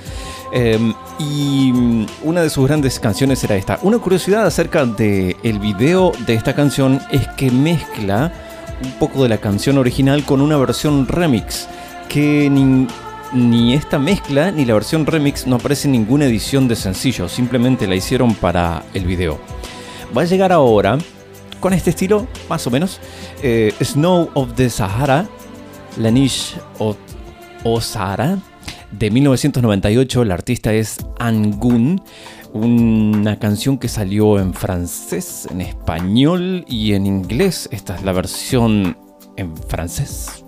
[0.53, 0.79] Eh,
[1.19, 3.79] y mm, una de sus grandes canciones era esta.
[3.83, 8.31] Una curiosidad acerca del el video de esta canción es que mezcla
[8.85, 11.67] un poco de la canción original con una versión remix
[12.11, 12.89] que ni,
[13.33, 17.87] ni esta mezcla ni la versión remix no aparece en ninguna edición de sencillo, simplemente
[17.87, 19.39] la hicieron para el video.
[20.15, 20.99] Va a llegar ahora
[21.61, 23.01] con este estilo, más o menos.
[23.43, 25.29] Eh, Snow of the Sahara,
[25.97, 28.39] La Niche o, Sahara,
[28.91, 30.23] de 1998.
[30.23, 32.03] El artista es Angun
[32.53, 37.69] una canción que salió en francés, en español y en inglés.
[37.71, 38.97] Esta es la versión
[39.37, 40.45] en francés.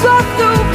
[0.00, 0.65] swept away.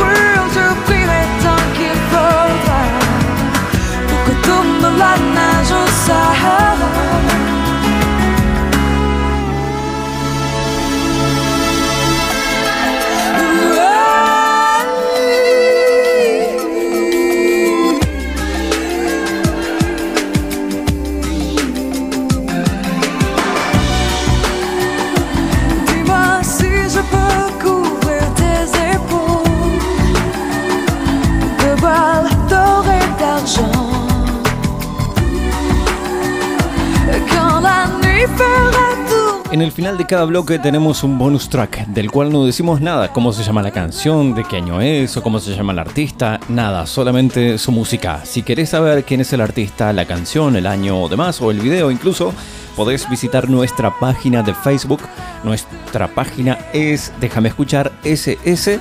[39.51, 43.11] En el final de cada bloque tenemos un bonus track, del cual no decimos nada,
[43.11, 46.39] cómo se llama la canción, de qué año es o cómo se llama el artista,
[46.47, 48.21] nada, solamente su música.
[48.23, 51.59] Si querés saber quién es el artista, la canción, el año o demás, o el
[51.59, 52.33] video incluso,
[52.77, 55.01] podés visitar nuestra página de Facebook.
[55.43, 58.79] Nuestra página es Déjame Escuchar SS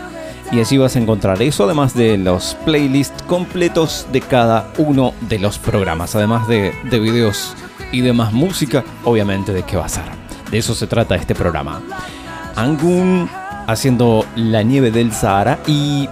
[0.52, 5.40] y allí vas a encontrar eso, además de los playlists completos de cada uno de
[5.40, 7.56] los programas, además de, de videos
[7.90, 10.19] y demás música, obviamente de qué va a ser.
[10.50, 11.82] De eso se trata este programa.
[12.56, 13.28] Angun
[13.66, 16.08] haciendo La nieve del Sahara y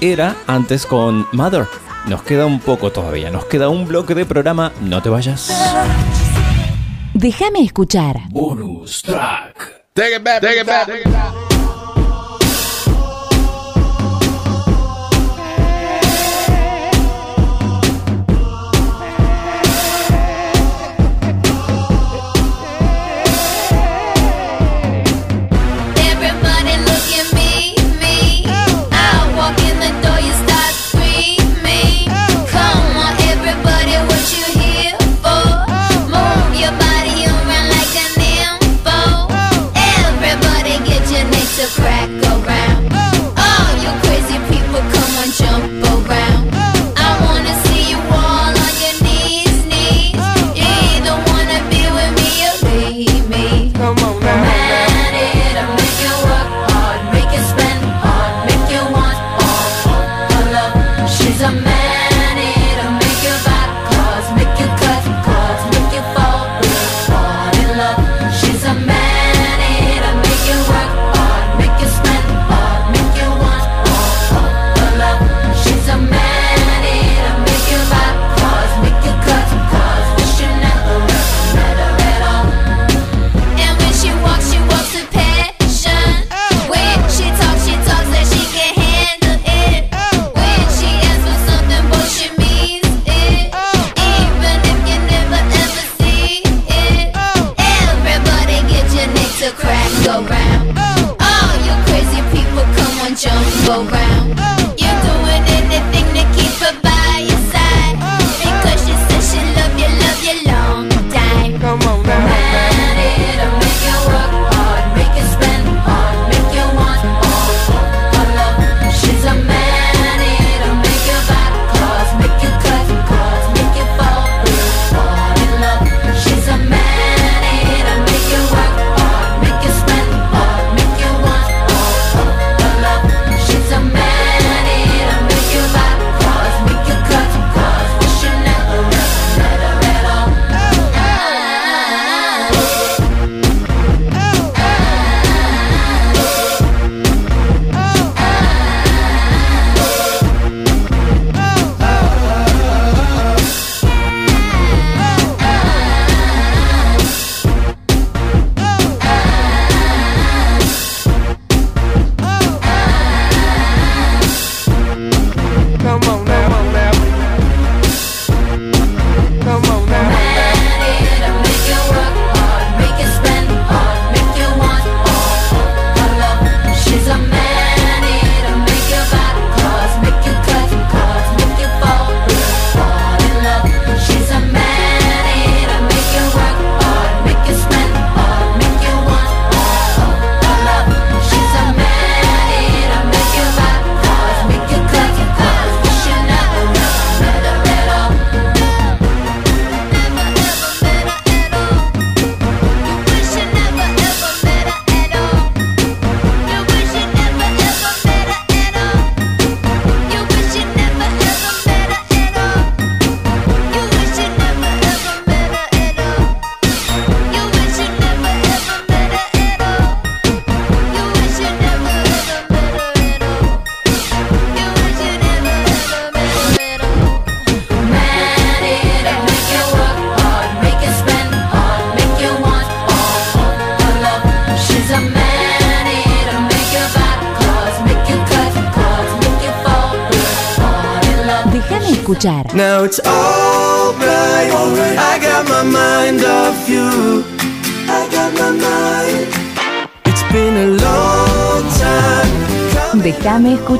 [0.00, 1.66] era antes con Mother.
[2.06, 5.50] Nos queda un poco todavía, nos queda un bloque de programa, no te vayas.
[7.14, 8.16] Déjame escuchar.
[8.30, 9.84] Bonus track.
[9.94, 11.41] Take it back, take it back, take it back.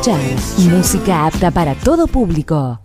[0.03, 0.69] Escuchar.
[0.71, 2.79] Música apta para todo público.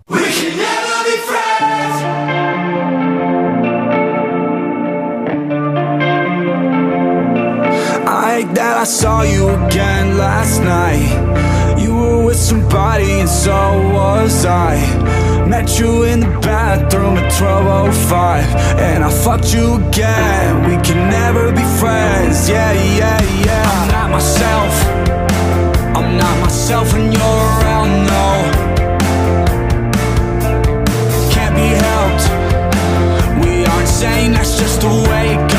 [8.33, 11.05] That I saw you again last night.
[11.79, 13.53] You were with somebody and so
[13.93, 14.73] was I.
[15.47, 18.45] Met you in the bathroom at 12:05,
[18.79, 20.65] and I fucked you again.
[20.67, 22.49] We can never be friends.
[22.49, 23.63] Yeah, yeah, yeah.
[23.75, 24.73] I'm not myself.
[25.95, 27.91] I'm not myself when you're around.
[28.13, 28.25] No,
[31.35, 32.25] can't be helped.
[33.45, 35.52] We aren't saying that's just the way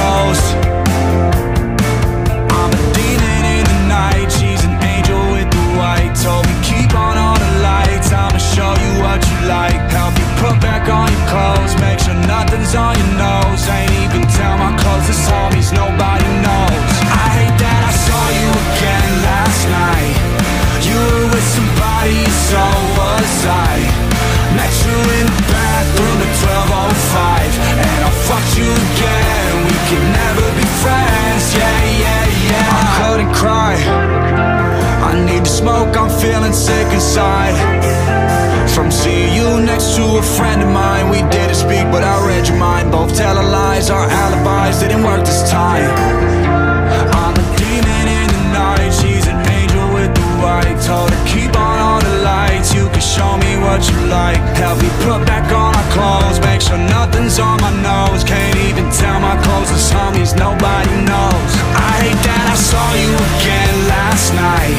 [54.55, 56.41] Help me put back on our clothes.
[56.41, 58.25] Make sure nothing's on my nose.
[58.25, 60.35] Can't even tell my closest homies.
[60.37, 61.53] Nobody knows.
[61.75, 64.79] I hate that I saw you again last night.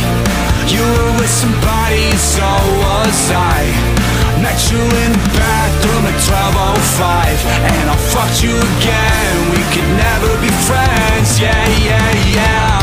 [0.71, 2.47] You were with somebody, so
[2.81, 4.14] was I.
[4.41, 9.35] Met you in the bathroom at 12:05, and I fucked you again.
[9.55, 11.39] We could never be friends.
[11.39, 12.79] Yeah, yeah, yeah.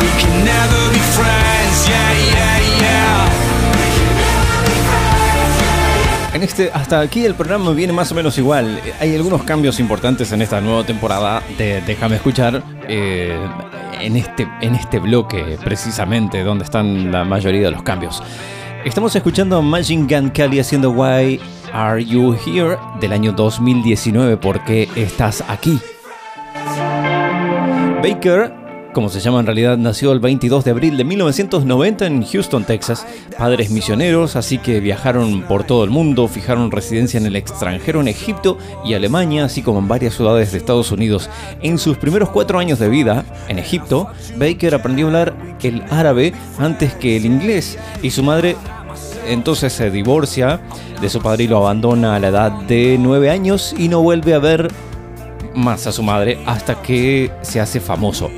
[0.00, 1.76] We can never be friends.
[1.88, 3.28] Yeah, yeah, yeah.
[6.34, 8.80] En este, hasta aquí el programa viene más o menos igual.
[9.00, 12.62] Hay algunos cambios importantes en esta nueva temporada de Déjame escuchar.
[12.88, 13.38] eh,
[14.00, 18.22] en, este, en este bloque, precisamente, donde están la mayoría de los cambios.
[18.84, 21.40] Estamos escuchando a Machine Gun Kelly haciendo Why
[21.72, 24.36] Are You Here del año 2019.
[24.38, 25.78] ¿Por qué estás aquí?
[28.02, 28.52] Baker,
[28.92, 33.06] como se llama en realidad, nació el 22 de abril de 1990 en Houston, Texas.
[33.38, 38.08] Padres misioneros, así que viajaron por todo el mundo, fijaron residencia en el extranjero, en
[38.08, 41.30] Egipto y Alemania, así como en varias ciudades de Estados Unidos.
[41.62, 46.32] En sus primeros cuatro años de vida, en Egipto, Baker aprendió a hablar el árabe
[46.58, 48.56] antes que el inglés y su madre
[49.26, 50.60] entonces se divorcia
[51.00, 54.34] de su padre y lo abandona a la edad de 9 años y no vuelve
[54.34, 54.68] a ver
[55.54, 58.30] más a su madre hasta que se hace famoso.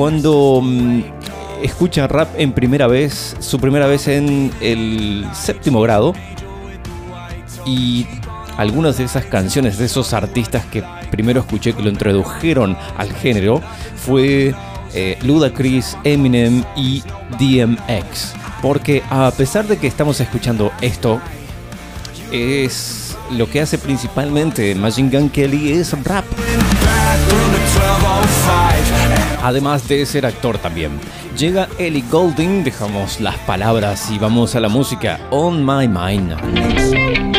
[0.00, 1.02] Cuando mm,
[1.62, 6.14] escucha rap en primera vez, su primera vez en el séptimo grado,
[7.66, 8.06] y
[8.56, 13.60] algunas de esas canciones de esos artistas que primero escuché que lo introdujeron al género
[13.94, 14.54] fue
[14.94, 17.02] eh, Ludacris, Eminem y
[17.38, 18.32] DMX.
[18.62, 21.20] Porque a pesar de que estamos escuchando esto,
[22.32, 26.24] es lo que hace principalmente Machine Gun Kelly es rap.
[29.42, 30.92] Además de ser actor también.
[31.36, 37.29] Llega Ellie Goulding, dejamos las palabras y vamos a la música On My Mind.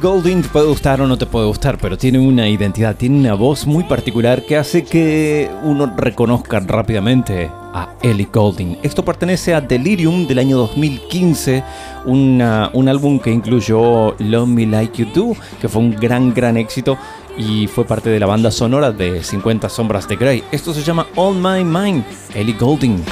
[0.00, 3.34] Goulding te puede gustar o no te puede gustar, pero tiene una identidad, tiene una
[3.34, 8.78] voz muy particular que hace que uno reconozca rápidamente a Ellie Goulding.
[8.82, 11.62] Esto pertenece a Delirium del año 2015,
[12.06, 16.56] una- un álbum que incluyó Love Me Like You Do, que fue un gran, gran
[16.56, 16.96] éxito
[17.36, 20.42] y fue parte de la banda sonora de 50 Sombras de Grey.
[20.52, 22.04] Esto se llama All My Mind,
[22.34, 23.02] Ellie Goulding.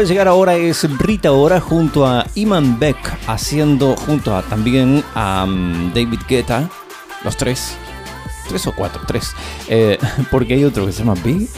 [0.00, 2.96] Va llegar ahora es Rita Ora junto a Iman Beck,
[3.26, 6.70] haciendo junto a también a mm, David Guetta,
[7.22, 7.76] los tres,
[8.48, 9.32] tres o cuatro, tres,
[9.68, 9.98] eh,
[10.30, 11.50] porque hay otro que se llama Big.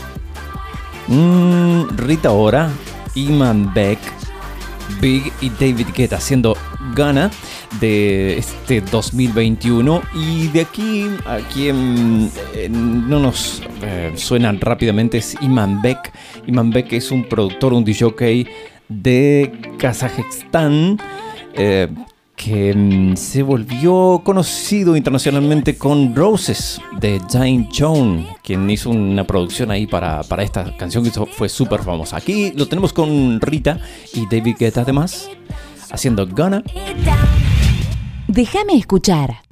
[1.07, 2.69] Mm, Rita Ora,
[3.15, 4.01] Iman Beck,
[5.01, 6.57] Big y David Guetta haciendo
[6.97, 7.31] Gana
[7.81, 15.37] de este 2021 y de aquí a quien eh, no nos eh, suenan rápidamente es
[15.41, 16.13] Iman Beck.
[16.47, 18.47] Iman Beck es un productor, un DJ
[18.89, 20.99] de Kazajistán
[21.55, 21.89] eh,
[22.37, 29.71] que mm, se volvió conocido internacionalmente con Roses de Jane Jones, quien hizo una producción
[29.71, 32.17] ahí para, para esta canción que fue súper famosa.
[32.17, 33.79] Aquí lo tenemos con Rita
[34.15, 35.31] y David Guetta además,
[35.91, 36.63] haciendo Gonna.
[38.33, 39.43] Déjame escuchar.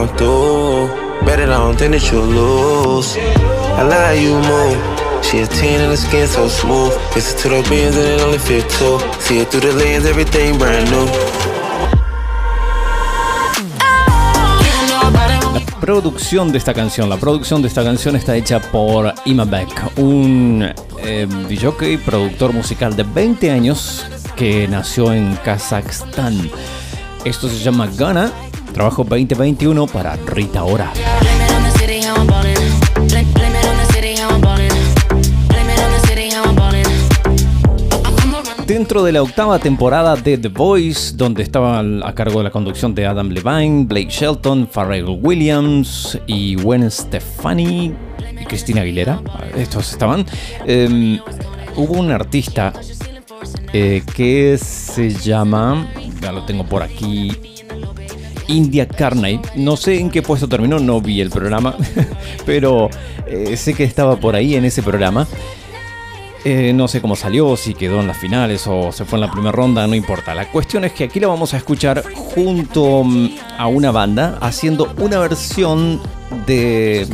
[0.00, 0.06] Yeah.
[0.06, 1.26] Let her walk through.
[1.26, 3.16] Bet it I don't think that you'll lose.
[3.16, 5.24] I you move.
[5.24, 6.92] She is 10 and the skin so smooth.
[7.14, 8.38] And it only.
[8.38, 11.08] See it through the lens, everything brand new.
[15.80, 20.72] Producción de esta canción, la producción de esta canción está hecha por Ima Beck, un
[20.98, 24.06] eh, productor musical de 20 años
[24.36, 26.50] que nació en Kazajstán.
[27.24, 28.30] Esto se llama Gana,
[28.72, 30.92] trabajo 2021 para Rita Ora.
[38.66, 42.94] Dentro de la octava temporada de The Voice, donde estaban a cargo de la conducción
[42.94, 47.92] de Adam Levine, Blake Shelton, Pharrell Williams y Gwen Stefani
[48.40, 49.20] y Cristina Aguilera,
[49.56, 50.24] estos estaban,
[50.66, 51.18] eh,
[51.74, 52.72] hubo un artista
[53.72, 55.88] eh, que se llama,
[56.20, 57.32] ya lo tengo por aquí,
[58.50, 59.40] India Carney.
[59.56, 61.74] No sé en qué puesto terminó, no vi el programa,
[62.46, 62.90] pero
[63.26, 65.26] eh, sé que estaba por ahí en ese programa.
[66.42, 69.30] Eh, no sé cómo salió, si quedó en las finales o se fue en la
[69.30, 70.34] primera ronda, no importa.
[70.34, 74.90] La cuestión es que aquí la vamos a escuchar junto mm, a una banda haciendo
[74.98, 76.00] una versión
[76.46, 77.06] de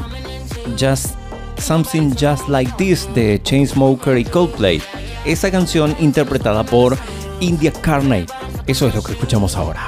[0.79, 1.17] Just
[1.59, 4.81] Something Just Like This de Chainsmoker y Coldplay.
[5.25, 6.97] Esa canción interpretada por
[7.41, 8.27] India Carney.
[8.67, 9.87] Eso es lo que escuchamos ahora.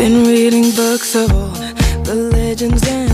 [0.00, 1.56] Been reading books of old,
[2.06, 3.09] the legends and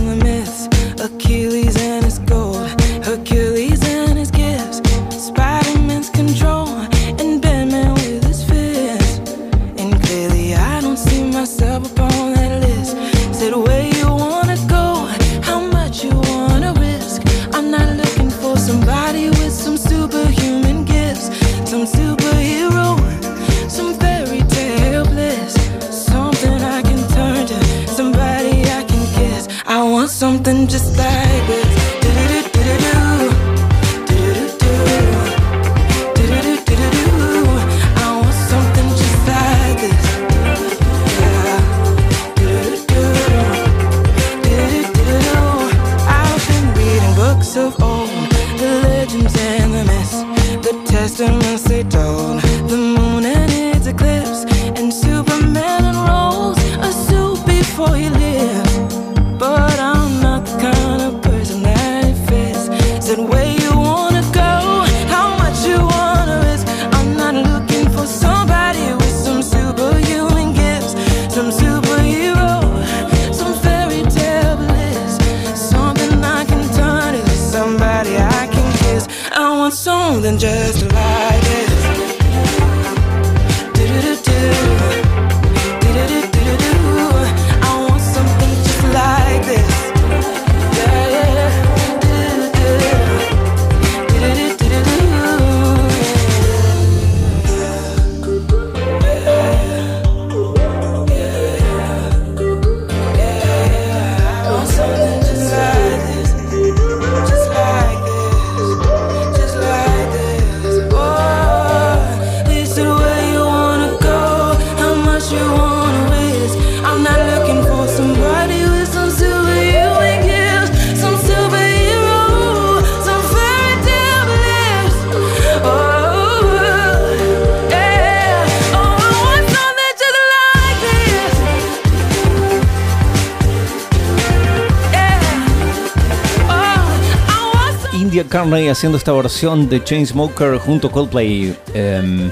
[138.76, 141.56] haciendo esta versión de Chainsmoker junto a Coldplay.
[141.72, 142.30] em,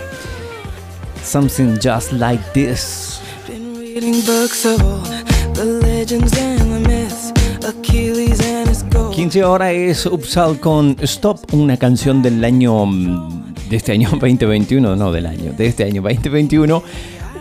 [1.25, 3.19] Something Just Like This.
[3.49, 4.79] Reading books of
[5.55, 7.33] the legends and the myths,
[7.67, 9.15] Achilles and his gold.
[9.15, 12.85] 15 ahora es Upsal con Stop, una canción del año.
[13.71, 16.83] de este año 2021, no del año, de este año 2021.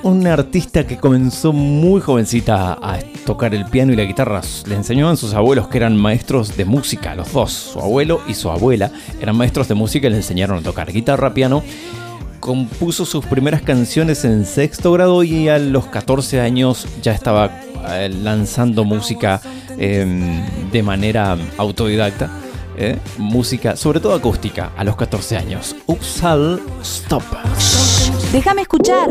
[0.03, 2.92] Una artista que comenzó muy jovencita a
[3.25, 4.41] tocar el piano y la guitarra.
[4.67, 8.49] Le enseñaban sus abuelos que eran maestros de música, los dos, su abuelo y su
[8.49, 8.91] abuela
[9.21, 11.63] eran maestros de música y le enseñaron a tocar guitarra, piano.
[12.39, 17.49] Compuso sus primeras canciones en sexto grado y a los 14 años ya estaba
[17.89, 19.39] eh, lanzando música
[19.77, 20.05] eh,
[20.71, 22.29] de manera autodidacta.
[22.77, 25.73] eh, Música, sobre todo acústica, a los 14 años.
[25.87, 27.23] Upsal Stop.
[28.33, 29.07] Déjame escuchar.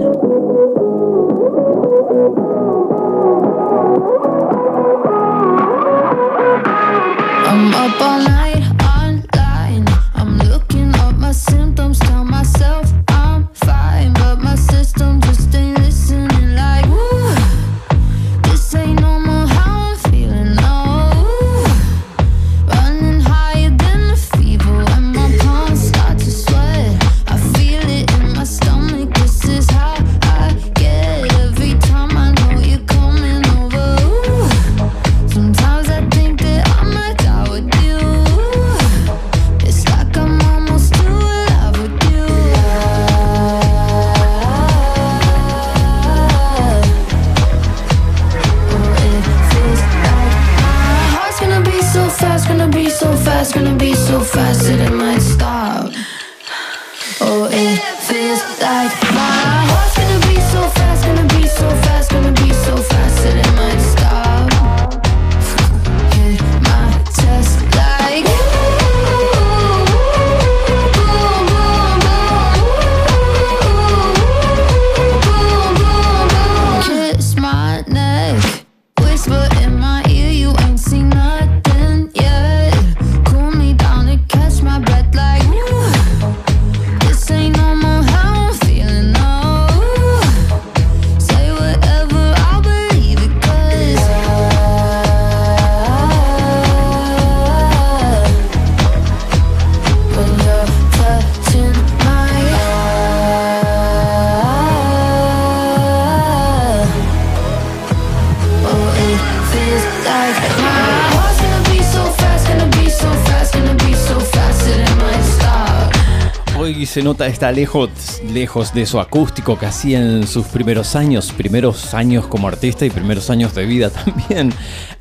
[117.26, 117.90] Está lejos,
[118.32, 122.90] lejos de su acústico que hacía en sus primeros años, primeros años como artista y
[122.90, 124.52] primeros años de vida también.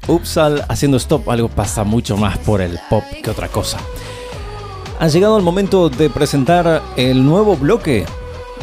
[0.08, 3.80] Upsal haciendo stop, algo pasa mucho más por el pop que otra cosa.
[5.00, 8.06] Ha llegado el momento de presentar el nuevo bloque.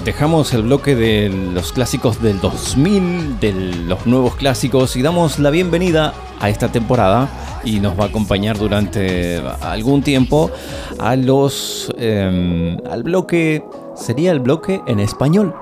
[0.05, 5.51] Dejamos el bloque de los clásicos del 2000, de los nuevos clásicos y damos la
[5.51, 7.29] bienvenida a esta temporada
[7.65, 10.51] y nos va a acompañar durante algún tiempo
[10.99, 13.65] a los em, al bloque
[13.95, 15.55] sería el bloque en español.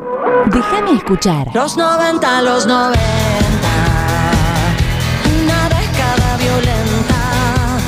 [0.53, 1.49] Déjame escuchar.
[1.55, 3.01] Los 90, los 90.
[5.43, 7.79] Una década violenta.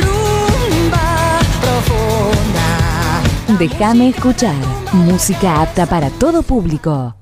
[0.00, 3.58] Rumba profunda.
[3.58, 4.54] Déjame escuchar.
[4.92, 7.14] Música apta para todo público.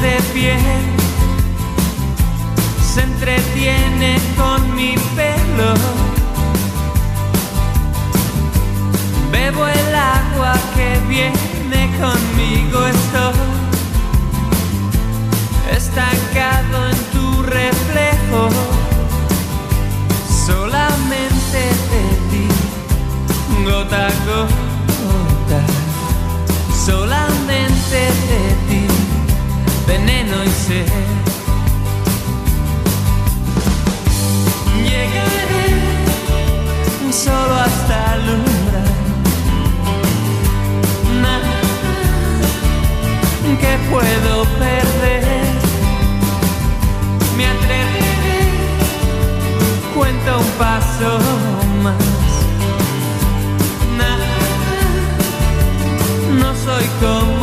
[0.00, 0.58] De piel.
[2.82, 5.74] Se entretiene con mi pelo.
[9.32, 12.86] Bebo el agua que viene conmigo.
[12.86, 13.58] Estoy
[15.76, 18.48] estancado en tu reflejo.
[20.46, 21.60] Solamente
[21.92, 22.46] de ti,
[23.64, 25.60] gota a gota.
[26.86, 27.98] Solamente
[28.30, 28.97] de ti,
[29.88, 30.86] veneno y sed.
[34.84, 35.68] Llegaré
[37.24, 38.92] solo hasta alumbrar.
[41.22, 41.52] Nada
[43.62, 44.32] que puedo
[44.62, 45.24] perder.
[47.36, 48.40] Me atreveré,
[49.96, 51.10] cuenta un paso
[51.84, 52.08] más.
[53.96, 54.28] Nada,
[56.40, 57.37] no soy como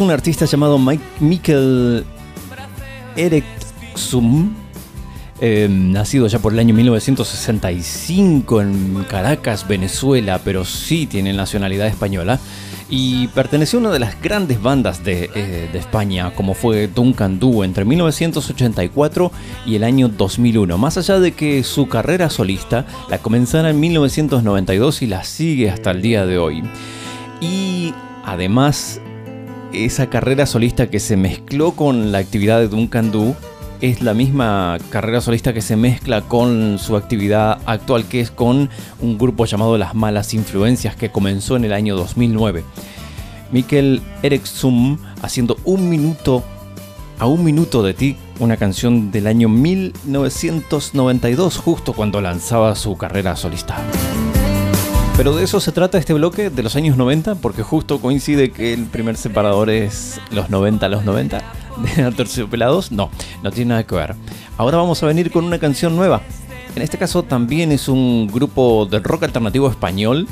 [0.00, 2.04] un artista llamado Mike Mikkel
[3.16, 4.54] Eriksson,
[5.40, 12.38] eh, nacido ya por el año 1965 en Caracas, Venezuela, pero sí tiene nacionalidad española.
[12.88, 17.62] Y perteneció a una de las grandes bandas de, eh, España, como fue Duncan Du,
[17.62, 19.30] entre 1984
[19.66, 20.76] y el año 2001.
[20.78, 25.92] Más allá de que su carrera solista la comenzara en 1992 y la sigue hasta
[25.92, 26.64] el día de hoy.
[27.40, 27.94] Y
[28.24, 29.00] además
[29.72, 33.34] esa carrera solista que se mezcló con la actividad de Duncan Du
[33.80, 38.70] es la misma carrera solista que se mezcla con su actividad actual que es con
[39.00, 42.64] un grupo llamado Las Malas Influencias que comenzó en el año 2009.
[43.52, 46.44] Mikkel Eriksson haciendo un minuto
[47.18, 53.36] a un minuto de ti, una canción del año 1992 justo cuando lanzaba su carrera
[53.36, 53.76] solista.
[55.20, 58.72] Pero de eso se trata este bloque de los años 90, porque justo coincide que
[58.72, 61.42] el primer separador es los 90 a los 90
[61.96, 62.90] de Aterciopelados.
[62.90, 63.10] No,
[63.42, 64.14] no tiene nada que ver.
[64.56, 66.22] Ahora vamos a venir con una canción nueva.
[66.74, 70.26] En este caso también es un grupo de rock alternativo español.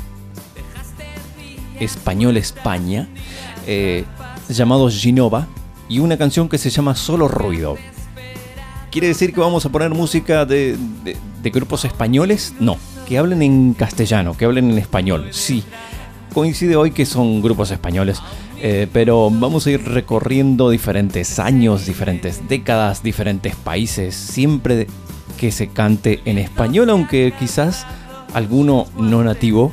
[1.79, 3.07] Español España.
[3.67, 4.05] eh,
[4.49, 5.47] llamado Ginova.
[5.87, 7.77] y una canción que se llama Solo Ruido.
[8.89, 12.55] ¿Quiere decir que vamos a poner música de, de- de grupos españoles?
[12.59, 12.77] No,
[13.09, 15.63] que hablen en castellano, que hablen en español, sí.
[16.31, 18.21] Coincide hoy que son grupos españoles,
[18.61, 24.85] eh, pero vamos a ir recorriendo diferentes años, diferentes décadas, diferentes países, siempre
[25.39, 27.87] que se cante en español, aunque quizás
[28.35, 29.71] alguno no nativo,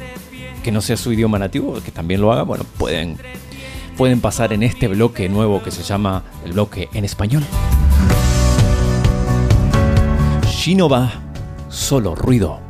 [0.64, 3.18] que no sea su idioma nativo, que también lo haga, bueno, pueden,
[3.98, 7.44] pueden pasar en este bloque nuevo que se llama el bloque en español.
[10.48, 11.12] Shinova,
[11.68, 12.65] solo ruido.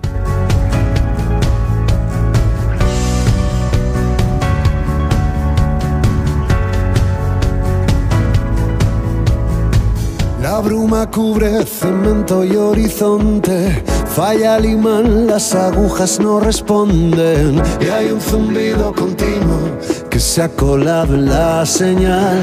[10.56, 13.84] La bruma cubre cemento y horizonte.
[14.06, 17.62] Falla el imán, las agujas no responden.
[17.78, 19.76] Y hay un zumbido continuo
[20.08, 22.40] que se ha colado en la señal.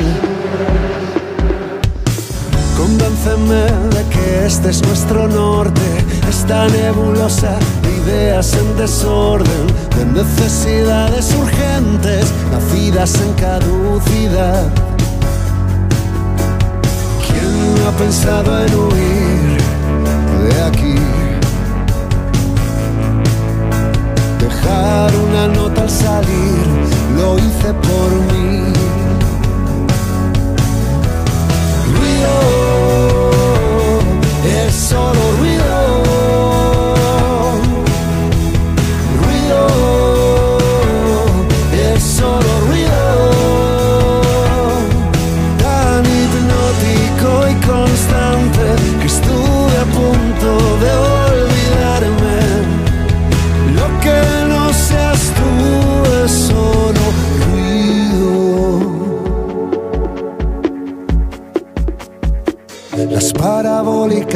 [2.77, 3.63] Convénceme
[3.95, 5.81] de que este es nuestro norte.
[6.29, 9.65] Esta nebulosa de ideas en desorden,
[9.97, 14.92] de necesidades urgentes, nacidas en caducidad.
[17.83, 19.57] ¿Quién ha pensado en huir
[20.47, 20.95] de aquí?
[24.39, 26.65] Dejar una nota al salir,
[27.17, 28.71] lo hice por mí.
[31.93, 32.35] Ruido,
[34.45, 35.19] es solo.
[35.39, 36.22] Ruido,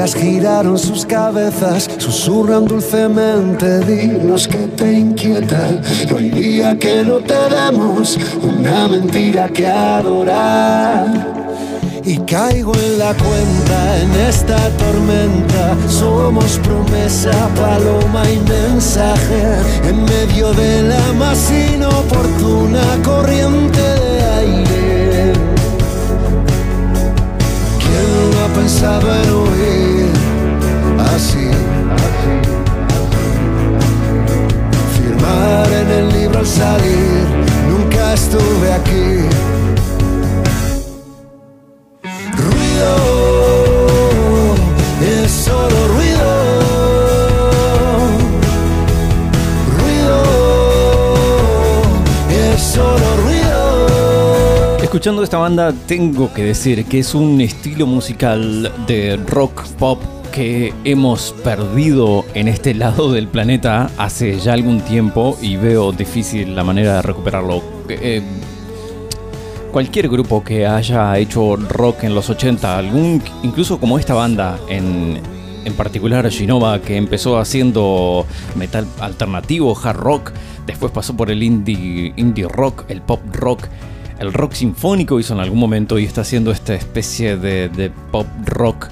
[0.05, 5.71] giraron sus cabezas, susurran dulcemente, dinos que te inquieta.
[6.09, 11.07] No hay día que no tenemos una mentira que adorar.
[12.03, 15.75] Y caigo en la cuenta en esta tormenta.
[15.89, 19.41] Somos promesa, paloma y mensaje.
[19.83, 25.33] En medio de la más inoportuna corriente de aire.
[27.79, 29.36] ¿Quién ha pensado en
[35.87, 37.25] en el libro al salir.
[37.69, 39.27] Nunca estuve aquí.
[42.35, 42.95] Ruido,
[45.01, 46.29] es solo ruido.
[49.77, 50.23] Ruido,
[52.29, 54.77] es solo ruido.
[54.81, 60.71] Escuchando esta banda tengo que decir que es un estilo musical de rock pop que
[60.83, 66.63] hemos perdido en este lado del planeta hace ya algún tiempo y veo difícil la
[66.63, 67.63] manera de recuperarlo.
[67.89, 68.21] Eh,
[69.71, 75.19] cualquier grupo que haya hecho rock en los 80, algún, incluso como esta banda en,
[75.65, 80.31] en particular Shinova, que empezó haciendo metal alternativo, hard rock,
[80.67, 83.69] después pasó por el indie, indie rock, el pop rock,
[84.19, 88.27] el rock sinfónico hizo en algún momento y está haciendo esta especie de, de pop
[88.45, 88.87] rock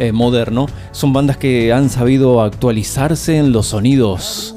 [0.00, 4.54] eh, moderno, son bandas que han sabido actualizarse en los sonidos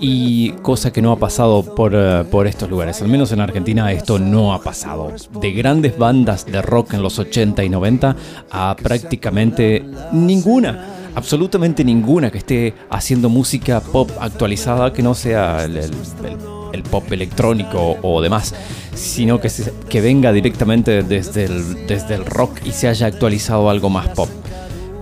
[0.00, 3.02] y cosa que no ha pasado por, eh, por estos lugares.
[3.02, 5.12] Al menos en Argentina esto no ha pasado.
[5.40, 8.16] De grandes bandas de rock en los 80 y 90
[8.52, 11.10] a prácticamente ninguna.
[11.16, 18.20] Absolutamente ninguna que esté haciendo música pop actualizada que no sea el, pop electrónico o
[18.20, 18.54] demás,
[18.94, 19.50] sino que,
[19.88, 21.48] que venga directamente desde
[21.86, 24.28] desde el rock y se haya actualizado algo más pop.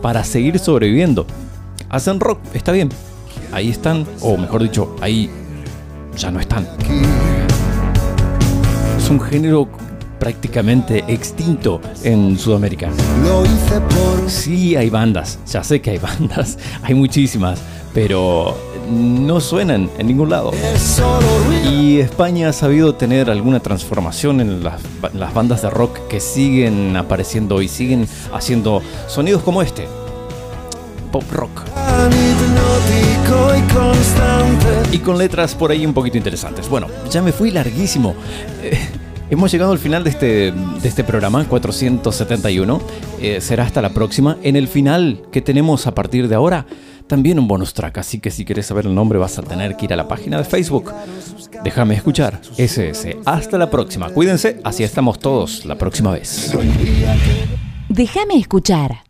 [0.03, 1.27] Para seguir sobreviviendo.
[1.89, 2.89] Hacen rock, está bien,
[3.53, 5.31] ahí están, o mejor dicho, ahí
[6.17, 6.67] ya no están.
[8.99, 9.69] Es un género
[10.19, 12.91] prácticamente extinto en Sudamérica.
[14.27, 17.61] Sí hay bandas, ya sé que hay bandas, hay muchísimas,
[17.95, 18.57] pero
[18.91, 20.53] no suenan en ningún lado.
[21.71, 26.21] Y España ha sabido tener alguna transformación en las, ba- las bandas de rock que
[26.21, 29.87] siguen apareciendo y siguen haciendo sonidos como este.
[31.11, 31.63] Pop rock.
[34.93, 36.69] Y con letras por ahí un poquito interesantes.
[36.69, 38.15] Bueno, ya me fui larguísimo.
[38.63, 38.79] Eh,
[39.31, 42.81] hemos llegado al final de este, de este programa, 471.
[43.21, 44.37] Eh, será hasta la próxima.
[44.43, 46.67] En el final que tenemos a partir de ahora,
[47.13, 49.85] también un bonus track, así que si querés saber el nombre vas a tener que
[49.85, 50.95] ir a la página de Facebook.
[51.63, 53.19] Déjame escuchar, SS.
[53.27, 56.57] Hasta la próxima, cuídense, así estamos todos la próxima vez.
[57.91, 59.03] Déjame escuchar.